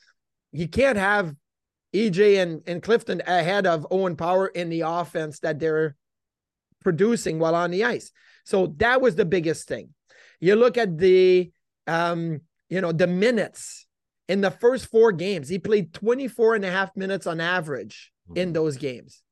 you 0.52 0.68
can't 0.68 0.98
have 0.98 1.34
EJ 1.94 2.42
and, 2.42 2.62
and 2.66 2.82
Clifton 2.82 3.22
ahead 3.26 3.66
of 3.66 3.86
Owen 3.90 4.16
Power 4.16 4.46
in 4.46 4.68
the 4.68 4.82
offense 4.82 5.40
that 5.40 5.58
they're 5.58 5.96
producing 6.82 7.38
while 7.38 7.54
on 7.54 7.70
the 7.70 7.84
ice. 7.84 8.12
So 8.44 8.74
that 8.78 9.00
was 9.00 9.16
the 9.16 9.24
biggest 9.24 9.68
thing. 9.68 9.90
You 10.40 10.56
look 10.56 10.78
at 10.78 10.96
the 10.96 11.50
um, 11.86 12.40
you 12.70 12.80
know, 12.80 12.92
the 12.92 13.06
minutes 13.06 13.86
in 14.28 14.40
the 14.40 14.50
first 14.50 14.86
four 14.86 15.12
games. 15.12 15.48
He 15.48 15.58
played 15.58 15.92
24 15.92 16.54
and 16.54 16.64
a 16.64 16.70
half 16.70 16.96
minutes 16.96 17.26
on 17.26 17.40
average 17.40 18.12
in 18.34 18.52
those 18.52 18.76
games. 18.76 19.22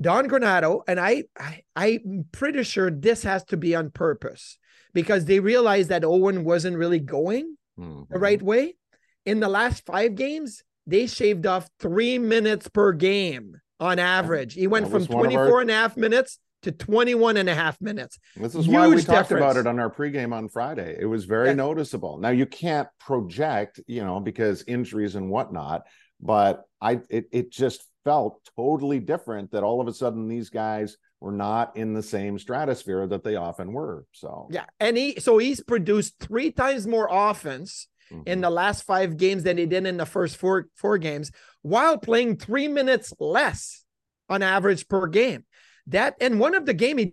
Don 0.00 0.28
Granato, 0.28 0.82
and 0.86 1.00
I, 1.00 1.24
I 1.38 1.62
I'm 1.74 2.26
pretty 2.32 2.62
sure 2.62 2.90
this 2.90 3.22
has 3.24 3.44
to 3.46 3.56
be 3.56 3.74
on 3.74 3.90
purpose 3.90 4.58
because 4.94 5.24
they 5.24 5.40
realized 5.40 5.88
that 5.88 6.04
Owen 6.04 6.44
wasn't 6.44 6.76
really 6.76 7.00
going 7.00 7.56
Mhm. 7.78 8.08
the 8.08 8.18
right 8.18 8.40
way. 8.40 8.76
In 9.24 9.40
the 9.40 9.48
last 9.48 9.84
five 9.86 10.14
games, 10.14 10.62
they 10.86 11.06
shaved 11.06 11.46
off 11.46 11.68
three 11.80 12.18
minutes 12.18 12.68
per 12.68 12.92
game 12.92 13.56
on 13.80 13.98
average. 13.98 14.54
He 14.54 14.66
went 14.66 14.86
from 14.86 14.94
was 15.00 15.08
one 15.08 15.26
of 15.26 15.32
our- 15.34 15.46
24 15.46 15.60
and 15.62 15.70
a 15.70 15.74
half 15.74 15.96
minutes 15.96 16.38
to 16.62 16.72
21 16.72 17.36
and 17.36 17.48
a 17.48 17.54
half 17.54 17.80
minutes. 17.80 18.18
This 18.36 18.54
is 18.54 18.66
why 18.66 18.88
we 18.88 18.94
Huge 18.96 19.04
talked 19.06 19.30
about 19.30 19.56
it 19.56 19.66
on 19.66 19.78
our 19.78 19.90
pregame 19.90 20.32
on 20.32 20.48
Friday. 20.48 20.96
It 20.98 21.04
was 21.06 21.24
very 21.24 21.48
Yeah. 21.48 21.54
noticeable. 21.54 22.18
Now 22.18 22.30
you 22.30 22.46
can't 22.46 22.88
project, 22.98 23.80
you 23.86 24.02
know, 24.02 24.18
because 24.18 24.64
injuries 24.66 25.14
and 25.14 25.30
whatnot, 25.30 25.82
but 26.20 26.64
I 26.80 27.00
it 27.10 27.26
it 27.30 27.50
just 27.50 27.84
felt 28.08 28.40
totally 28.56 29.00
different 29.00 29.50
that 29.50 29.62
all 29.62 29.82
of 29.82 29.86
a 29.86 29.92
sudden 29.92 30.28
these 30.28 30.48
guys 30.48 30.96
were 31.20 31.30
not 31.32 31.76
in 31.76 31.92
the 31.92 32.02
same 32.02 32.38
stratosphere 32.38 33.06
that 33.06 33.22
they 33.22 33.36
often 33.36 33.70
were. 33.72 34.06
So 34.12 34.48
Yeah. 34.50 34.64
And 34.80 34.96
he 34.96 35.20
so 35.20 35.36
he's 35.36 35.62
produced 35.62 36.14
three 36.18 36.50
times 36.50 36.86
more 36.86 37.06
offense 37.10 37.86
in 38.24 38.38
mhm. 38.38 38.42
the 38.42 38.48
last 38.48 38.84
five 38.84 39.18
games 39.18 39.42
than 39.42 39.58
he 39.58 39.66
did 39.66 39.84
in 39.86 39.98
the 39.98 40.06
first 40.06 40.38
four 40.38 40.68
four 40.74 40.96
games 40.96 41.30
while 41.60 41.98
playing 41.98 42.38
three 42.38 42.66
minutes 42.66 43.12
less 43.20 43.84
on 44.30 44.42
average 44.42 44.88
per 44.88 45.06
game. 45.06 45.44
That 45.88 46.14
and 46.18 46.40
one 46.40 46.54
of 46.54 46.64
the 46.64 46.72
game 46.74 46.96
he 46.96 47.12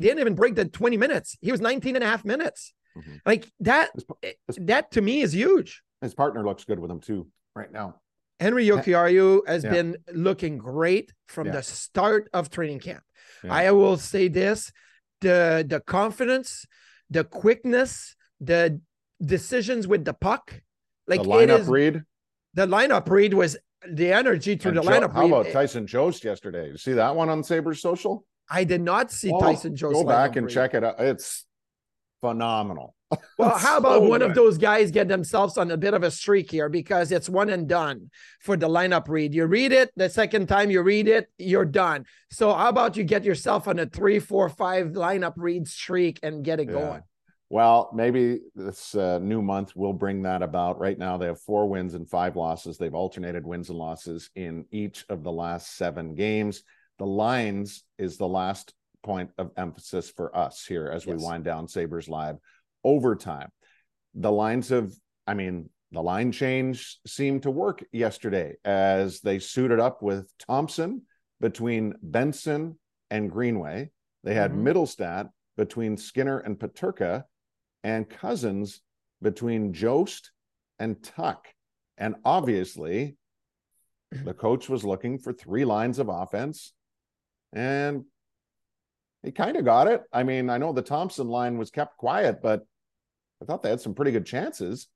didn't 0.00 0.18
even 0.18 0.34
break 0.34 0.56
the 0.56 0.64
20 0.64 0.96
minutes. 0.96 1.36
He 1.40 1.52
was 1.52 1.60
19 1.60 1.94
and 1.94 2.02
a 2.04 2.06
half 2.08 2.24
minutes. 2.24 2.74
Mhm. 2.96 3.20
Like 3.24 3.46
that 3.60 3.90
His- 3.94 4.04
his- 4.48 4.56
that 4.66 4.90
to 4.92 5.00
me 5.00 5.20
is 5.20 5.32
huge. 5.34 5.82
his 6.00 6.14
partner 6.14 6.44
looks 6.44 6.64
good 6.64 6.80
with 6.80 6.90
him 6.90 7.00
too 7.00 7.28
right 7.54 7.70
now. 7.70 8.00
Henri 8.40 8.66
Jokiharju 8.66 9.46
has 9.46 9.64
Yeah. 9.64 9.70
been 9.70 9.96
looking 10.12 10.58
great 10.58 11.12
from 11.26 11.46
Yeah. 11.46 11.52
the 11.54 11.62
start 11.62 12.28
of 12.32 12.50
training 12.50 12.80
camp. 12.80 13.02
Yeah. 13.42 13.52
I 13.54 13.70
will 13.72 13.96
say 13.96 14.28
this 14.28 14.72
the 15.20 15.64
the 15.66 15.80
confidence, 15.80 16.66
the 17.10 17.24
quickness, 17.24 18.14
the 18.40 18.80
decisions 19.24 19.86
with 19.88 20.04
the 20.04 20.12
puck. 20.14 20.60
Like 21.06 21.22
the 21.22 21.28
lineup 21.28 21.60
is 21.60 21.68
read. 21.68 22.02
the 22.54 22.66
lineup 22.66 23.08
read 23.08 23.32
was 23.34 23.56
the 23.88 24.12
energy 24.12 24.56
through 24.56 24.70
and 24.70 24.78
the 24.78 24.82
Jo- 24.82 24.88
lineup 24.90 25.12
how 25.12 25.20
read. 25.22 25.30
about 25.30 25.46
eh, 25.46 25.52
Tyson 25.52 25.86
Jost 25.86 26.24
yesterday? 26.24 26.68
You 26.68 26.76
see 26.76 26.92
that 26.94 27.14
one 27.14 27.28
on 27.30 27.42
Sabres 27.44 27.80
social? 27.80 28.26
I 28.50 28.64
did 28.64 28.80
not 28.80 29.10
see 29.12 29.30
Oh, 29.32 29.40
Tyson 29.40 29.74
Jones. 29.76 29.94
Go 29.94 30.04
back 30.04 30.36
and 30.36 30.46
read. 30.46 30.54
check 30.54 30.74
it 30.74 30.82
out. 30.84 31.00
It's 31.00 31.46
phenomenal. 32.20 32.95
Well, 33.38 33.56
how 33.56 33.78
about 33.78 34.00
So 34.02 34.08
one 34.08 34.22
of 34.22 34.34
those 34.34 34.58
guys 34.58 34.90
get 34.90 35.08
themselves 35.08 35.58
on 35.58 35.70
a 35.70 35.76
bit 35.76 35.94
of 35.94 36.02
a 36.02 36.10
streak 36.10 36.50
here 36.50 36.68
because 36.68 37.12
it's 37.12 37.28
one 37.28 37.50
and 37.50 37.68
done 37.68 38.10
for 38.40 38.56
the 38.56 38.68
lineup 38.68 39.08
read. 39.08 39.34
You 39.34 39.46
read 39.46 39.72
it, 39.72 39.90
the 39.94 40.08
second 40.08 40.48
time 40.48 40.70
you 40.70 40.82
read 40.82 41.06
it, 41.06 41.28
you're 41.38 41.64
done. 41.64 42.06
So 42.30 42.52
how 42.52 42.68
about 42.68 42.96
you 42.96 43.04
get 43.04 43.24
yourself 43.24 43.68
on 43.68 43.78
a 43.78 43.86
three, 43.86 44.18
four, 44.18 44.48
five 44.48 44.88
lineup 44.88 45.34
read 45.36 45.68
streak 45.68 46.18
and 46.22 46.44
get 46.44 46.60
it 46.60 46.66
Yeah. 46.68 46.72
going? 46.74 47.02
Well, 47.48 47.90
maybe 47.94 48.40
this 48.56 48.94
uh, 48.96 49.20
new 49.20 49.40
month 49.40 49.76
will 49.76 49.92
bring 49.92 50.22
that 50.22 50.42
about. 50.42 50.80
Right 50.80 50.98
now, 50.98 51.16
they 51.16 51.26
have 51.26 51.40
four 51.40 51.68
wins 51.68 51.94
and 51.94 52.08
five 52.08 52.34
losses. 52.34 52.76
They've 52.76 52.92
alternated 52.92 53.46
wins 53.46 53.68
and 53.68 53.78
losses 53.78 54.30
in 54.34 54.64
each 54.72 55.04
of 55.08 55.22
the 55.22 55.30
last 55.30 55.76
seven 55.76 56.16
games. 56.16 56.64
The 56.98 57.06
lines 57.06 57.84
is 57.98 58.16
the 58.16 58.26
last 58.26 58.74
point 59.04 59.30
of 59.38 59.52
emphasis 59.56 60.10
for 60.10 60.36
us 60.36 60.64
here 60.66 60.90
as 60.92 61.06
we 61.06 61.14
wind 61.14 61.44
down 61.44 61.68
Sabres 61.68 62.08
Live 62.08 62.38
overtime. 62.86 63.50
The 64.14 64.32
lines 64.32 64.70
of, 64.70 64.94
I 65.26 65.34
mean, 65.34 65.68
the 65.92 66.02
line 66.02 66.32
change 66.32 66.98
seemed 67.06 67.42
to 67.42 67.50
work 67.50 67.84
yesterday 67.92 68.54
as 68.64 69.20
they 69.20 69.38
suited 69.38 69.80
up 69.80 70.02
with 70.02 70.32
Thompson 70.38 71.02
between 71.40 71.94
Benson 72.02 72.78
and 73.10 73.30
Greenway. 73.30 73.90
They 74.24 74.34
had 74.34 74.52
Mhm. 74.52 74.62
Mittelstadt 74.62 75.30
between 75.56 75.96
Skinner 75.96 76.38
and 76.38 76.58
Peterka, 76.58 77.24
and 77.84 78.08
Cozens 78.08 78.80
between 79.22 79.72
Jost 79.72 80.32
and 80.78 81.02
Tuch. 81.02 81.54
And 81.98 82.16
obviously, 82.24 83.16
the 84.10 84.34
coach 84.46 84.68
was 84.68 84.84
looking 84.84 85.18
for 85.18 85.32
three 85.32 85.64
lines 85.64 85.98
of 85.98 86.08
offense, 86.08 86.72
and 87.52 88.04
he 89.22 89.32
kind 89.32 89.56
of 89.56 89.64
got 89.64 89.88
it. 89.88 90.02
I 90.12 90.24
mean, 90.24 90.50
I 90.50 90.58
know 90.58 90.72
the 90.72 90.82
Thompson 90.82 91.28
line 91.28 91.58
was 91.58 91.70
kept 91.70 91.96
quiet, 91.96 92.42
but 92.42 92.66
I 93.42 93.44
thought 93.44 93.62
they 93.62 93.70
had 93.70 93.80
some 93.80 93.94
pretty 93.94 94.12
good 94.12 94.26
chances. 94.26 94.88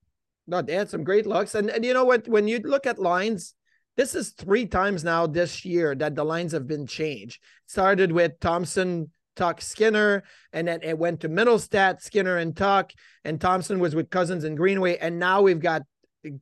No, 0.47 0.63
they 0.63 0.75
had 0.75 0.91
some 0.91 1.05
great 1.05 1.27
looks. 1.27 1.55
And, 1.55 1.71
and 1.71 1.85
you 1.85 1.95
know 1.95 2.05
what? 2.05 2.27
When 2.27 2.49
you 2.49 2.59
look 2.59 2.87
at 2.87 2.99
lines, 2.99 3.55
this 3.97 4.15
is 4.15 4.31
three 4.31 4.67
times 4.67 5.05
now 5.05 5.27
this 5.27 5.65
year 5.65 5.95
that 5.97 6.15
the 6.15 6.25
lines 6.25 6.53
have 6.53 6.67
been 6.67 6.87
changed. 6.87 7.43
Started 7.67 8.11
with 8.11 8.41
Thompson, 8.41 9.11
Tuch, 9.37 9.61
Skinner, 9.61 10.25
and 10.53 10.67
then 10.67 10.81
it 10.83 10.99
went 10.99 11.21
to 11.21 11.29
Mittelstadt, 11.29 12.03
Skinner, 12.03 12.39
and 12.39 12.57
Tuch, 12.57 12.95
and 13.25 13.41
Thompson 13.41 13.79
was 13.79 13.95
with 13.95 14.11
Cozens 14.11 14.45
and 14.45 14.57
Greenway. 14.57 14.97
And 14.97 15.19
now 15.19 15.43
we've 15.43 15.61
got 15.61 15.83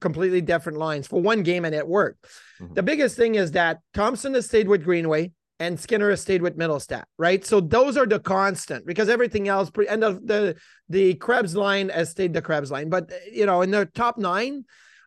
completely 0.01 0.41
different 0.41 0.79
lines 0.79 1.07
for 1.07 1.21
one 1.21 1.43
game, 1.43 1.65
and 1.65 1.75
it 1.75 1.87
worked. 1.87 2.27
Mhm. 2.61 2.75
The 2.75 2.83
biggest 2.83 3.17
thing 3.17 3.35
is 3.35 3.53
that 3.53 3.79
Thompson 3.95 4.35
has 4.35 4.47
stayed 4.47 4.69
with 4.69 4.85
Greenway 4.85 5.33
and 5.61 5.79
Skinner 5.79 6.11
has 6.11 6.21
stayed 6.21 6.43
with 6.43 6.57
Mittelstadt, 6.57 7.05
right? 7.19 7.45
So 7.45 7.61
those 7.61 7.97
are 7.97 8.07
the 8.07 8.21
constant 8.21 8.87
because 8.87 9.09
everything 9.09 9.49
else, 9.49 9.71
pre- 9.71 9.89
and 9.89 10.03
the, 10.03 10.13
the 10.25 10.57
the 10.89 11.15
Krebs 11.15 11.57
line 11.57 11.89
has 11.89 12.11
stayed 12.11 12.33
the 12.33 12.43
Krebs 12.43 12.71
line. 12.71 12.89
But 12.89 13.11
you 13.33 13.47
know, 13.47 13.63
in 13.63 13.71
the 13.71 13.87
top 13.87 14.19
nine, 14.19 14.65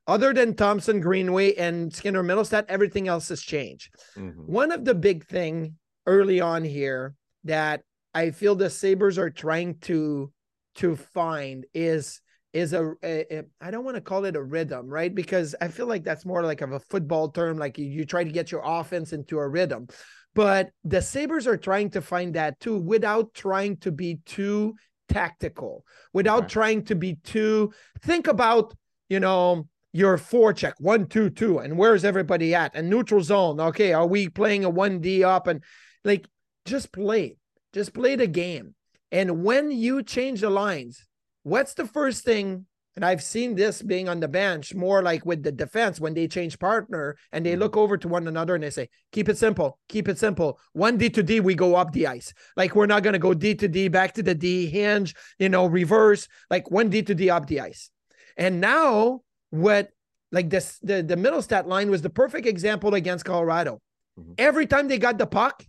other 0.08 0.34
than 0.34 0.56
Thompson, 0.56 1.00
Greenway, 1.00 1.56
and 1.56 1.94
Skinner, 1.94 2.24
Mittelstadt, 2.24 2.66
everything 2.68 3.08
else 3.08 3.30
has 3.30 3.42
changed. 3.42 3.94
Mhm. 4.18 4.48
One 4.48 4.72
of 4.72 4.84
the 4.84 4.96
big 4.96 5.26
thing 5.26 5.78
early 6.06 6.42
on 6.42 6.64
here 6.64 7.16
that 7.46 7.82
I 8.14 8.32
feel 8.32 8.56
the 8.56 8.70
Sabres 8.70 9.18
are 9.18 9.30
trying 9.30 9.80
to 9.82 10.32
to 10.76 10.96
find 10.96 11.66
is 11.74 12.22
is 12.54 12.74
a, 12.74 12.92
a, 13.04 13.38
a 13.38 13.44
I 13.62 13.72
don't 13.72 13.86
want 13.86 13.96
to 13.96 14.02
call 14.02 14.26
it 14.26 14.36
a 14.36 14.44
rhythm, 14.44 14.88
right? 14.88 15.14
Because 15.14 15.56
I 15.62 15.70
feel 15.70 15.88
like 15.88 16.04
that's 16.04 16.26
more 16.26 16.44
like 16.44 16.60
of 16.62 16.74
a 16.74 16.80
football 16.80 17.30
term, 17.30 17.58
like 17.58 17.78
you, 17.78 17.86
you 17.86 18.06
try 18.06 18.26
to 18.26 18.32
get 18.32 18.52
your 18.52 18.62
offense 18.66 19.14
into 19.14 19.40
a 19.40 19.48
rhythm. 19.48 19.88
But 20.34 20.72
the 20.84 21.02
Sabres 21.02 21.48
are 21.48 21.58
trying 21.58 21.89
to 21.91 22.02
find 22.02 22.34
that 22.36 22.60
too 22.60 22.78
without 22.78 23.34
trying 23.34 23.78
to 23.78 23.91
be 23.91 24.20
too 24.26 24.76
tactical, 25.10 25.86
without 26.13 26.48
trying 26.48 26.86
to 26.86 26.96
be 26.96 27.15
too 27.24 27.74
think 28.02 28.28
about, 28.28 28.74
you 29.10 29.20
know, 29.20 29.67
your 29.94 30.17
four 30.17 30.54
check 30.54 30.76
one, 30.80 31.06
two, 31.08 31.30
two, 31.30 31.60
and 31.60 31.78
where's 31.78 32.06
everybody 32.06 32.56
at? 32.56 32.76
And 32.76 32.89
neutral 32.89 33.22
zone. 33.22 33.60
Okay, 33.60 33.91
are 33.91 34.08
we 34.08 34.30
playing 34.30 34.63
a 34.63 34.72
1D 34.72 35.24
up? 35.24 35.48
And 35.48 35.62
like 36.06 36.28
just 36.65 36.94
play, 36.94 37.36
just 37.74 37.94
play 37.94 38.15
the 38.15 38.28
game. 38.28 38.76
And 39.12 39.44
when 39.44 39.72
you 39.72 40.02
change 40.02 40.41
the 40.41 40.50
lines, 40.50 41.06
what's 41.44 41.74
the 41.74 41.86
first 41.86 42.24
thing 42.24 42.67
and 42.96 43.06
I've 43.06 43.24
seen 43.24 43.56
this 43.56 43.82
being 43.82 44.10
on 44.10 44.20
the 44.20 44.28
bench 44.28 44.76
more 44.76 45.02
like 45.02 45.26
with 45.26 45.44
the 45.44 45.52
defense 45.52 46.00
when 46.00 46.14
they 46.14 46.28
change 46.28 46.60
partner 46.60 47.16
and 47.32 47.46
they 47.46 47.52
mm-hmm. 47.52 47.62
look 47.62 47.78
over 47.78 47.98
to 47.98 48.08
one 48.08 48.28
another 48.28 48.54
and 48.54 48.64
they 48.64 48.70
say, 48.70 48.90
keep 49.14 49.30
it 49.30 49.38
simple, 49.38 49.80
keep 49.88 50.10
it 50.10 50.20
simple. 50.20 50.60
One 50.74 50.98
D 50.98 51.10
to 51.12 51.24
D, 51.24 51.40
we 51.40 51.56
go 51.56 51.76
up 51.76 51.94
the 51.94 52.08
ice. 52.08 52.34
Like 52.58 52.76
we're 52.76 52.88
not 52.88 53.04
going 53.04 53.14
to 53.14 53.20
go 53.20 53.34
D 53.34 53.56
to 53.56 53.68
D, 53.68 53.88
back 53.88 54.14
to 54.16 54.24
the 54.24 54.36
D, 54.36 54.68
hinge, 54.68 55.16
you 55.40 55.48
know, 55.48 55.68
reverse, 55.68 56.28
like 56.50 56.70
one 56.70 56.90
D 56.90 57.02
to 57.04 57.16
D 57.16 57.30
up 57.30 57.48
the 57.48 57.62
ice. 57.62 57.90
And 58.36 58.60
now 58.60 59.22
what 59.52 59.90
like 60.34 60.50
this 60.50 60.78
the, 60.80 61.02
the 61.02 61.16
Mittelstadt 61.16 61.68
line 61.68 61.90
was 61.90 62.02
the 62.02 62.10
perfect 62.10 62.46
example 62.46 62.94
against 62.94 63.24
Colorado. 63.24 63.82
Mm-hmm. 64.20 64.34
Every 64.38 64.68
time 64.68 64.90
they 64.90 64.98
got 64.98 65.18
the 65.18 65.28
puck, 65.28 65.66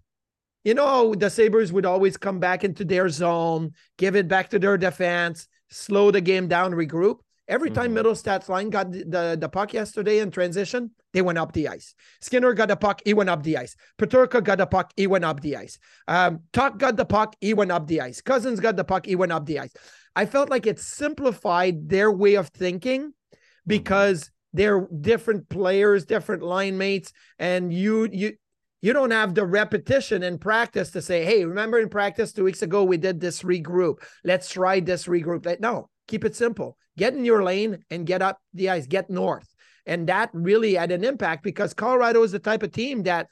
you 0.65 0.75
know, 0.75 1.15
the 1.15 1.31
Sabres 1.31 1.73
would 1.73 1.87
always 1.87 2.17
come 2.17 2.41
back 2.41 2.65
into 2.65 2.85
their 2.85 3.09
zone, 3.09 3.73
give 3.97 4.17
it 4.17 4.29
back 4.29 4.51
to 4.51 4.59
their 4.59 4.77
defense, 4.77 5.49
slow 5.73 6.11
the 6.11 6.21
game 6.21 6.49
down, 6.49 6.73
regroup. 6.73 7.19
Every 7.49 7.71
time 7.71 7.95
mm-hmm. 7.95 8.53
Line 8.53 8.71
got 8.71 8.93
the, 8.93 9.05
the, 9.05 9.37
the, 9.41 9.49
puck 9.49 9.75
yesterday 9.75 10.21
in 10.21 10.31
transition, 10.31 10.93
they 11.13 11.23
went 11.23 11.39
up 11.39 11.53
the 11.53 11.69
ice. 11.69 11.95
Skinner 12.21 12.55
got 12.55 12.69
the 12.69 12.77
puck, 12.77 13.03
he 13.05 13.15
went 13.15 13.29
up 13.29 13.43
the 13.43 13.59
ice. 13.59 13.75
Peterka 13.99 14.43
got 14.43 14.59
the 14.59 14.67
puck, 14.67 14.93
he 14.97 15.07
went 15.09 15.25
up 15.25 15.41
the 15.41 15.57
ice. 15.57 15.79
Um, 16.07 16.41
Tuch 16.53 16.79
got 16.79 16.97
the 16.97 17.05
puck, 17.05 17.35
he 17.41 17.53
went 17.53 17.73
up 17.73 17.89
the 17.89 18.01
ice. 18.01 18.21
Cozens 18.21 18.61
got 18.61 18.77
the 18.77 18.85
puck, 18.85 19.07
he 19.07 19.17
went 19.17 19.33
up 19.33 19.45
the 19.45 19.59
ice. 19.59 19.73
I 20.15 20.25
felt 20.27 20.51
like 20.51 20.67
it 20.67 20.79
simplified 20.79 21.89
their 21.89 22.13
way 22.13 22.37
of 22.37 22.49
thinking 22.49 23.03
mm-hmm. 23.03 23.37
because 23.67 24.31
they're 24.53 24.87
different 25.01 25.49
players, 25.49 26.05
different 26.05 26.43
line 26.43 26.79
mates, 26.79 27.13
and 27.39 27.73
you 27.73 28.09
you 28.13 28.35
you 28.83 28.92
don't 28.92 29.12
have 29.12 29.35
the 29.35 29.47
repetition 29.47 30.23
in 30.25 30.38
practice 30.38 30.90
to 30.90 31.01
say, 31.01 31.25
hey, 31.25 31.45
remember 31.45 31.79
in 31.79 31.88
practice 31.88 32.33
two 32.33 32.45
weeks 32.45 32.62
ago 32.62 32.83
we 32.83 32.97
did 32.97 33.21
this 33.21 33.42
regroup. 33.42 34.03
Let's 34.25 34.51
try 34.51 34.81
this 34.81 35.07
regroup. 35.07 35.61
No, 35.61 35.88
keep 36.09 36.25
it 36.25 36.37
simple. 36.37 36.77
Get 36.99 37.14
in 37.14 37.25
your 37.25 37.42
lane 37.42 37.85
and 37.90 38.07
get 38.07 38.21
up 38.21 38.40
the 38.53 38.71
ice, 38.71 38.87
get 38.87 39.09
north. 39.09 39.49
And 39.87 40.09
that 40.09 40.31
really 40.33 40.75
had 40.75 40.90
an 40.90 41.05
impact 41.05 41.42
because 41.45 41.73
Colorado 41.73 42.23
is 42.23 42.33
the 42.33 42.38
type 42.38 42.62
of 42.62 42.73
team 42.73 43.05
that 43.05 43.29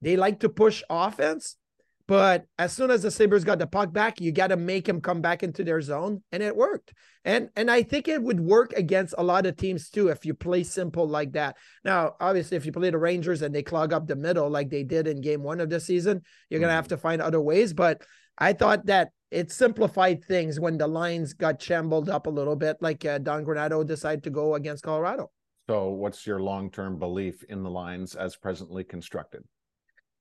they 0.00 0.16
like 0.16 0.40
to 0.40 0.48
push 0.48 0.82
offense 0.88 1.56
but 2.06 2.44
as 2.58 2.72
soon 2.72 2.90
as 2.90 3.02
the 3.02 3.10
Sabres 3.10 3.44
got 3.44 3.58
the 3.58 3.66
puck 3.66 3.92
back, 3.92 4.20
you 4.20 4.30
got 4.30 4.48
to 4.48 4.56
make 4.56 4.84
them 4.84 5.00
come 5.00 5.22
back 5.22 5.42
into 5.42 5.64
their 5.64 5.80
zone. 5.80 6.22
And 6.32 6.42
it 6.42 6.54
worked. 6.54 6.92
And 7.24 7.48
and 7.56 7.70
I 7.70 7.82
think 7.82 8.08
it 8.08 8.22
would 8.22 8.40
work 8.40 8.74
against 8.74 9.14
a 9.16 9.22
lot 9.22 9.46
of 9.46 9.56
teams 9.56 9.88
too 9.88 10.08
if 10.08 10.26
you 10.26 10.34
play 10.34 10.64
simple 10.64 11.08
like 11.08 11.32
that. 11.32 11.56
Now, 11.82 12.16
obviously, 12.20 12.58
if 12.58 12.66
you 12.66 12.72
play 12.72 12.90
the 12.90 12.98
Rangers 12.98 13.40
and 13.40 13.54
they 13.54 13.62
clog 13.62 13.94
up 13.94 14.06
the 14.06 14.16
middle 14.16 14.50
like 14.50 14.68
they 14.68 14.82
did 14.82 15.08
in 15.08 15.22
game 15.22 15.42
one 15.42 15.60
of 15.60 15.70
the 15.70 15.80
season, 15.80 16.20
you're 16.50 16.60
gonna 16.60 16.72
have 16.72 16.84
mm-hmm. 16.84 16.96
to 16.96 17.00
find 17.00 17.22
other 17.22 17.40
ways. 17.40 17.72
But 17.72 18.02
I 18.36 18.52
thought 18.52 18.84
that 18.86 19.10
it 19.30 19.50
simplified 19.50 20.24
things 20.24 20.60
when 20.60 20.76
the 20.76 20.86
lines 20.86 21.32
got 21.32 21.62
shambled 21.62 22.10
up 22.10 22.26
a 22.26 22.30
little 22.30 22.56
bit, 22.56 22.76
like 22.80 23.04
uh, 23.06 23.18
Don 23.18 23.44
Granato 23.44 23.86
decided 23.86 24.24
to 24.24 24.30
go 24.30 24.54
against 24.54 24.84
Colorado. 24.84 25.30
So, 25.66 25.88
what's 25.88 26.26
your 26.26 26.40
long 26.40 26.70
term 26.70 26.98
belief 26.98 27.42
in 27.44 27.62
the 27.62 27.70
lines 27.70 28.14
as 28.14 28.36
presently 28.36 28.84
constructed? 28.84 29.42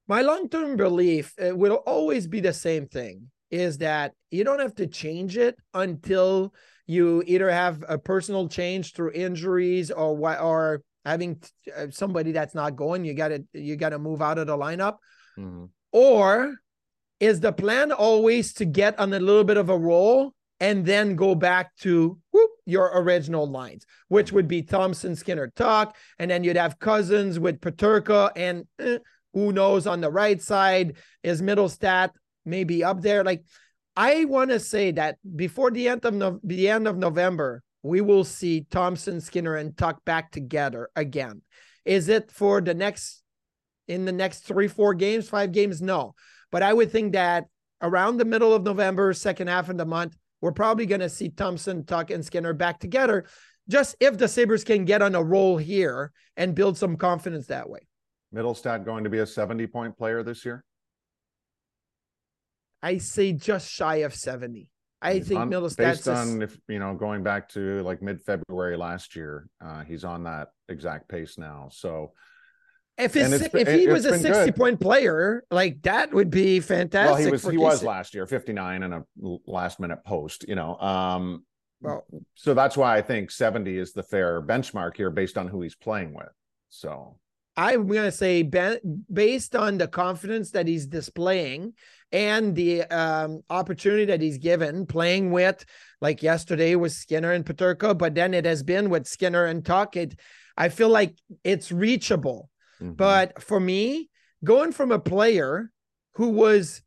My 0.07 0.21
long-term 0.21 0.77
belief 0.77 1.33
uh, 1.39 1.55
will 1.55 1.81
always 1.85 2.27
be 2.27 2.39
the 2.39 2.53
same 2.53 2.87
thing 2.87 3.29
is 3.49 3.77
that 3.77 4.13
you 4.31 4.43
don't 4.43 4.59
have 4.59 4.75
to 4.75 4.87
change 4.87 5.37
it 5.37 5.55
until 5.73 6.53
you 6.87 7.23
either 7.25 7.49
have 7.49 7.83
a 7.87 7.97
personal 7.97 8.47
change 8.47 8.93
through 8.93 9.11
injuries 9.11 9.91
or 9.91 10.15
what 10.15 10.41
or 10.41 10.81
having 11.05 11.41
uh, 11.77 11.85
somebody 11.91 12.31
that's 12.31 12.55
not 12.55 12.75
going 12.75 13.05
you 13.05 13.13
got 13.13 13.27
to 13.27 13.43
you 13.53 13.75
got 13.75 13.89
to 13.89 13.99
move 13.99 14.21
out 14.21 14.37
of 14.37 14.47
the 14.47 14.57
lineup 14.57 14.97
mm-hmm. 15.37 15.65
or 15.91 16.55
is 17.19 17.39
the 17.39 17.53
plan 17.53 17.91
always 17.91 18.53
to 18.53 18.65
get 18.65 18.97
on 18.99 19.13
a 19.13 19.19
little 19.19 19.43
bit 19.43 19.57
of 19.57 19.69
a 19.69 19.77
roll 19.77 20.33
and 20.59 20.85
then 20.85 21.15
go 21.15 21.35
back 21.35 21.75
to 21.77 22.17
whoop, 22.31 22.49
your 22.65 22.91
original 23.01 23.49
lines, 23.49 23.85
which 24.07 24.31
would 24.31 24.47
be 24.47 24.61
Thompson, 24.61 25.15
Skinner, 25.15 25.51
Tuch, 25.55 25.93
and 26.19 26.31
then 26.31 26.43
you'd 26.43 26.55
have 26.55 26.79
Cozens 26.79 27.39
with 27.39 27.59
Peterka 27.59 28.31
and 28.35 28.65
eh, 28.79 28.99
who 29.33 29.51
knows 29.51 29.87
on 29.87 30.01
the 30.01 30.11
right 30.11 30.41
side 30.41 30.97
is 31.23 31.41
Mittelstadt 31.41 32.11
maybe 32.45 32.83
up 32.83 33.01
there. 33.01 33.23
Like 33.23 33.43
I 33.95 34.25
want 34.25 34.51
to 34.51 34.59
say 34.59 34.91
that 34.91 35.17
before 35.35 35.71
the 35.71 35.87
end 35.87 36.05
of 36.05 36.13
no- 36.13 36.39
the 36.43 36.69
end 36.69 36.87
of 36.87 36.97
November, 36.97 37.63
we 37.83 38.01
will 38.01 38.23
see 38.23 38.65
Thompson, 38.69 39.21
Skinner, 39.21 39.55
and 39.55 39.77
Tuch 39.77 39.97
back 40.05 40.31
together 40.31 40.89
again. 40.95 41.41
Is 41.85 42.09
it 42.09 42.31
for 42.31 42.61
the 42.61 42.73
next 42.73 43.23
in 43.87 44.05
the 44.05 44.11
next 44.11 44.41
three, 44.41 44.67
four 44.67 44.93
games, 44.93 45.27
five 45.29 45.51
games? 45.51 45.81
No. 45.81 46.15
But 46.51 46.63
I 46.63 46.73
would 46.73 46.91
think 46.91 47.13
that 47.13 47.45
around 47.81 48.17
the 48.17 48.25
middle 48.25 48.53
of 48.53 48.63
November, 48.63 49.13
second 49.13 49.47
half 49.47 49.69
of 49.69 49.77
the 49.77 49.85
month, 49.85 50.15
we're 50.41 50.51
probably 50.53 50.85
going 50.85 51.01
to 51.01 51.09
see 51.09 51.29
Thompson, 51.29 51.85
Tuch, 51.85 52.11
and 52.11 52.23
Skinner 52.23 52.53
back 52.53 52.79
together. 52.79 53.25
Just 53.69 53.95
if 53.99 54.17
the 54.17 54.27
Sabres 54.27 54.63
can 54.63 54.85
get 54.85 55.01
on 55.01 55.15
a 55.15 55.23
roll 55.23 55.57
here 55.57 56.11
and 56.35 56.55
build 56.55 56.77
some 56.77 56.97
confidence 56.97 57.47
that 57.47 57.69
way. 57.69 57.87
Mittelstadt 58.33 58.85
going 58.85 59.03
to 59.03 59.09
be 59.09 59.19
a 59.19 59.25
70 59.25 59.67
point 59.67 59.97
player 59.97 60.23
this 60.23 60.45
year? 60.45 60.63
I 62.81 62.97
say 62.97 63.31
just 63.33 63.69
shy 63.69 63.97
of 63.97 64.13
70. 64.13 64.69
I 65.01 65.15
he's 65.15 65.27
think 65.27 65.39
on, 65.39 65.49
Mittelstadt 65.49 65.77
based 65.77 66.07
on 66.07 66.41
if 66.41 66.57
you 66.67 66.79
know 66.79 66.93
going 66.93 67.23
back 67.23 67.49
to 67.49 67.81
like 67.83 68.01
mid 68.01 68.21
February 68.21 68.77
last 68.77 69.15
year, 69.15 69.47
uh, 69.63 69.83
he's 69.83 70.03
on 70.05 70.23
that 70.23 70.49
exact 70.69 71.09
pace 71.09 71.37
now. 71.37 71.67
So 71.71 72.13
if 72.97 73.15
if 73.15 73.67
he 73.67 73.87
was 73.87 74.05
a 74.05 74.17
60 74.17 74.45
good. 74.45 74.55
point 74.55 74.79
player, 74.79 75.43
like 75.51 75.81
that 75.81 76.13
would 76.13 76.29
be 76.29 76.59
fantastic. 76.59 77.15
Well, 77.15 77.25
he 77.25 77.31
was 77.31 77.43
he 77.43 77.57
was 77.57 77.83
last 77.83 78.13
year, 78.13 78.25
59 78.25 78.83
and 78.83 78.93
a 78.93 79.03
last 79.45 79.79
minute 79.79 79.99
post, 80.05 80.45
you 80.47 80.55
know. 80.55 80.77
Um 80.79 81.45
well, 81.81 82.05
so 82.35 82.53
that's 82.53 82.77
why 82.77 82.95
I 82.95 83.01
think 83.01 83.29
70 83.29 83.77
is 83.77 83.91
the 83.91 84.03
fair 84.03 84.41
benchmark 84.41 84.95
here 84.95 85.09
based 85.09 85.37
on 85.37 85.49
who 85.49 85.61
he's 85.61 85.75
playing 85.75 86.13
with. 86.13 86.31
So 86.69 87.17
I'm 87.55 87.87
going 87.87 88.03
to 88.03 88.11
say, 88.11 88.43
based 89.11 89.55
on 89.55 89.77
the 89.77 89.87
confidence 89.87 90.51
that 90.51 90.67
he's 90.67 90.87
displaying 90.87 91.73
and 92.11 92.55
the 92.55 92.83
um, 92.83 93.41
opportunity 93.49 94.05
that 94.05 94.21
he's 94.21 94.37
given, 94.37 94.85
playing 94.85 95.31
with, 95.31 95.63
like 96.01 96.23
yesterday 96.23 96.75
was 96.75 96.95
Skinner 96.95 97.31
and 97.31 97.45
Peterka, 97.45 97.97
but 97.97 98.15
then 98.15 98.33
it 98.33 98.45
has 98.45 98.63
been 98.63 98.89
with 98.89 99.07
Skinner 99.07 99.45
and 99.45 99.63
Tuch. 99.63 99.95
It, 99.95 100.19
I 100.57 100.69
feel 100.69 100.89
like 100.89 101.15
it's 101.43 101.71
reachable. 101.71 102.49
Mm-hmm. 102.81 102.93
But 102.93 103.41
for 103.41 103.59
me, 103.59 104.09
going 104.43 104.71
from 104.71 104.91
a 104.91 104.99
player 104.99 105.71
who 106.15 106.29
was 106.29 106.81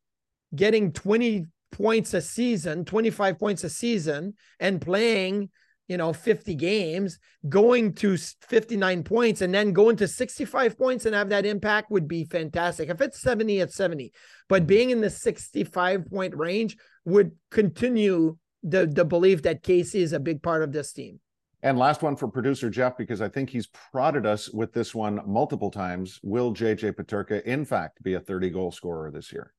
getting 0.55 0.93
20 0.93 1.47
points 1.71 2.13
a 2.13 2.21
season, 2.21 2.85
25 2.85 3.39
points 3.39 3.63
a 3.63 3.71
season, 3.71 4.35
and 4.59 4.81
playing– 4.81 5.51
you 5.89 5.97
know 5.97 6.13
50 6.13 6.55
games 6.55 7.19
going 7.49 7.93
to 7.95 8.17
59 8.17 9.03
points 9.05 9.41
and 9.41 9.55
then 9.55 9.73
going 9.73 9.97
to 9.97 10.09
65 10.09 10.77
points 10.77 11.07
and 11.07 11.15
have 11.15 11.29
that 11.29 11.47
impact 11.47 11.91
would 11.91 12.09
be 12.09 12.25
fantastic. 12.25 12.89
If 12.89 13.01
it's 13.01 13.21
70 13.21 13.61
at 13.61 13.73
70 13.73 14.13
but 14.49 14.63
mm-hmm. 14.63 14.67
being 14.67 14.91
in 14.91 15.01
the 15.01 15.11
65 15.11 16.07
point 16.07 16.37
range 16.37 16.77
would 17.05 17.33
continue 17.51 18.37
the 18.63 18.87
the 18.87 19.05
belief 19.05 19.43
that 19.43 19.63
casey 19.63 20.01
is 20.01 20.13
a 20.13 20.21
big 20.21 20.43
part 20.43 20.63
of 20.63 20.73
this 20.73 20.93
team. 20.93 21.21
And 21.63 21.79
last 21.79 22.03
one 22.03 22.17
for 22.17 22.29
producer 22.29 22.71
jeff 22.71 22.97
because 22.97 23.21
i 23.21 23.29
think 23.29 23.51
he's 23.51 23.69
prodded 23.93 24.27
us 24.27 24.51
with 24.51 24.73
this 24.73 24.95
one 24.95 25.21
multiple 25.27 25.71
times. 25.71 26.19
Will 26.23 26.53
jj 26.53 26.93
peterka 26.93 27.43
in 27.43 27.65
fact 27.65 28.03
be 28.03 28.15
a 28.15 28.21
30 28.21 28.51
goal 28.51 28.73
scorer 28.73 29.11
this 29.11 29.33
year? 29.33 29.53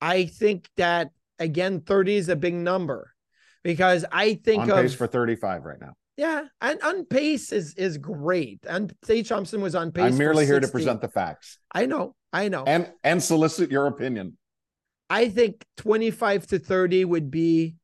I 0.00 0.26
think 0.26 0.68
that 0.76 1.10
again 1.38 1.80
30 1.80 2.16
is 2.16 2.28
a 2.28 2.36
big 2.36 2.54
number 2.54 3.12
because 3.66 4.04
I 4.12 4.34
think 4.34 4.62
on 4.62 4.70
of, 4.70 4.76
pace 4.76 4.94
for 4.94 5.08
35 5.08 5.64
right 5.64 5.80
now. 5.80 5.94
Yeah, 6.16 6.44
and 6.60 6.80
on 6.82 7.04
pace 7.04 7.52
is 7.52 7.74
is 7.74 7.98
great. 7.98 8.60
And 8.66 8.94
Tage 9.04 9.28
Thompson 9.28 9.60
was 9.60 9.74
on 9.74 9.90
pace. 9.92 10.04
I'm 10.04 10.16
merely 10.16 10.46
here 10.46 10.60
to 10.60 10.68
present 10.68 11.00
the 11.00 11.08
facts. 11.08 11.58
I 11.74 11.86
know, 11.86 12.14
I 12.32 12.48
know, 12.48 12.64
and 12.64 12.90
and 13.04 13.22
solicit 13.22 13.70
your 13.70 13.88
opinion. 13.88 14.38
I 15.10 15.28
think 15.28 15.64
25 15.76 16.46
to 16.48 16.58
30 16.58 17.04
would 17.04 17.30
be 17.30 17.76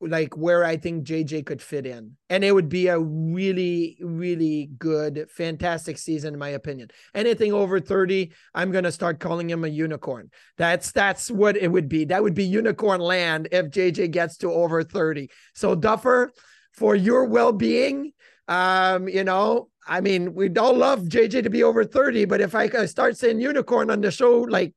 like 0.00 0.36
where 0.36 0.64
I 0.64 0.76
think 0.76 1.04
JJ 1.04 1.44
could 1.44 1.60
fit 1.60 1.86
in. 1.86 2.16
And 2.30 2.42
it 2.42 2.52
would 2.52 2.68
be 2.68 2.88
a 2.88 2.98
really, 2.98 3.98
really 4.00 4.70
good, 4.78 5.26
fantastic 5.30 5.98
season, 5.98 6.34
in 6.34 6.38
my 6.38 6.50
opinion. 6.50 6.88
Anything 7.14 7.52
over 7.52 7.80
30, 7.80 8.32
I'm 8.54 8.72
gonna 8.72 8.92
start 8.92 9.20
calling 9.20 9.50
him 9.50 9.64
a 9.64 9.68
unicorn. 9.68 10.30
That's 10.56 10.92
that's 10.92 11.30
what 11.30 11.56
it 11.56 11.68
would 11.68 11.88
be. 11.88 12.06
That 12.06 12.22
would 12.22 12.34
be 12.34 12.44
unicorn 12.44 13.00
land 13.00 13.48
if 13.52 13.66
JJ 13.66 14.10
gets 14.10 14.38
to 14.38 14.52
over 14.52 14.82
30. 14.82 15.28
So 15.54 15.74
Duffer, 15.74 16.32
for 16.72 16.94
your 16.94 17.26
well-being, 17.26 18.12
um, 18.48 19.08
you 19.08 19.24
know, 19.24 19.68
I 19.86 20.00
mean, 20.00 20.34
we'd 20.34 20.56
all 20.56 20.74
love 20.74 21.00
JJ 21.00 21.42
to 21.42 21.50
be 21.50 21.62
over 21.62 21.84
30, 21.84 22.24
but 22.24 22.40
if 22.40 22.54
I 22.54 22.68
start 22.86 23.16
saying 23.16 23.40
unicorn 23.40 23.90
on 23.90 24.00
the 24.00 24.10
show, 24.10 24.40
like, 24.40 24.74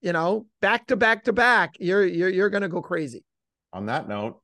you 0.00 0.12
know, 0.12 0.46
back 0.60 0.86
to 0.88 0.96
back 0.96 1.24
to 1.24 1.32
back, 1.32 1.76
you're 1.78 2.04
you're 2.04 2.28
you're 2.28 2.50
gonna 2.50 2.68
go 2.68 2.82
crazy. 2.82 3.24
On 3.72 3.86
that 3.86 4.08
note, 4.08 4.40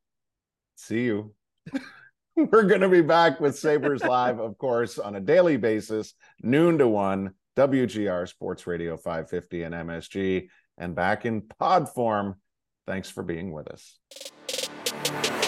See 0.83 1.05
you. 1.05 1.33
We're 2.37 2.64
going 2.64 2.81
to 2.81 2.88
be 2.88 3.03
back 3.03 3.38
with 3.38 3.57
Sabres 3.57 4.03
Live, 4.03 4.40
of 4.40 4.59
course, 4.59 4.99
on 4.99 5.14
a 5.14 5.21
daily 5.21 5.57
basis, 5.57 6.14
noon 6.43 6.78
to 6.78 6.89
one, 6.89 7.35
WGR 7.57 8.28
Sports 8.28 8.66
Radio 8.66 8.97
550 8.97 9.62
and 9.62 9.74
MSG, 9.74 10.49
and 10.78 10.97
back 10.97 11.24
in 11.24 11.43
pod 11.43 11.89
form. 11.89 12.35
Thanks 12.85 13.09
for 13.09 13.22
being 13.22 13.53
with 13.53 13.68
us. 13.68 15.41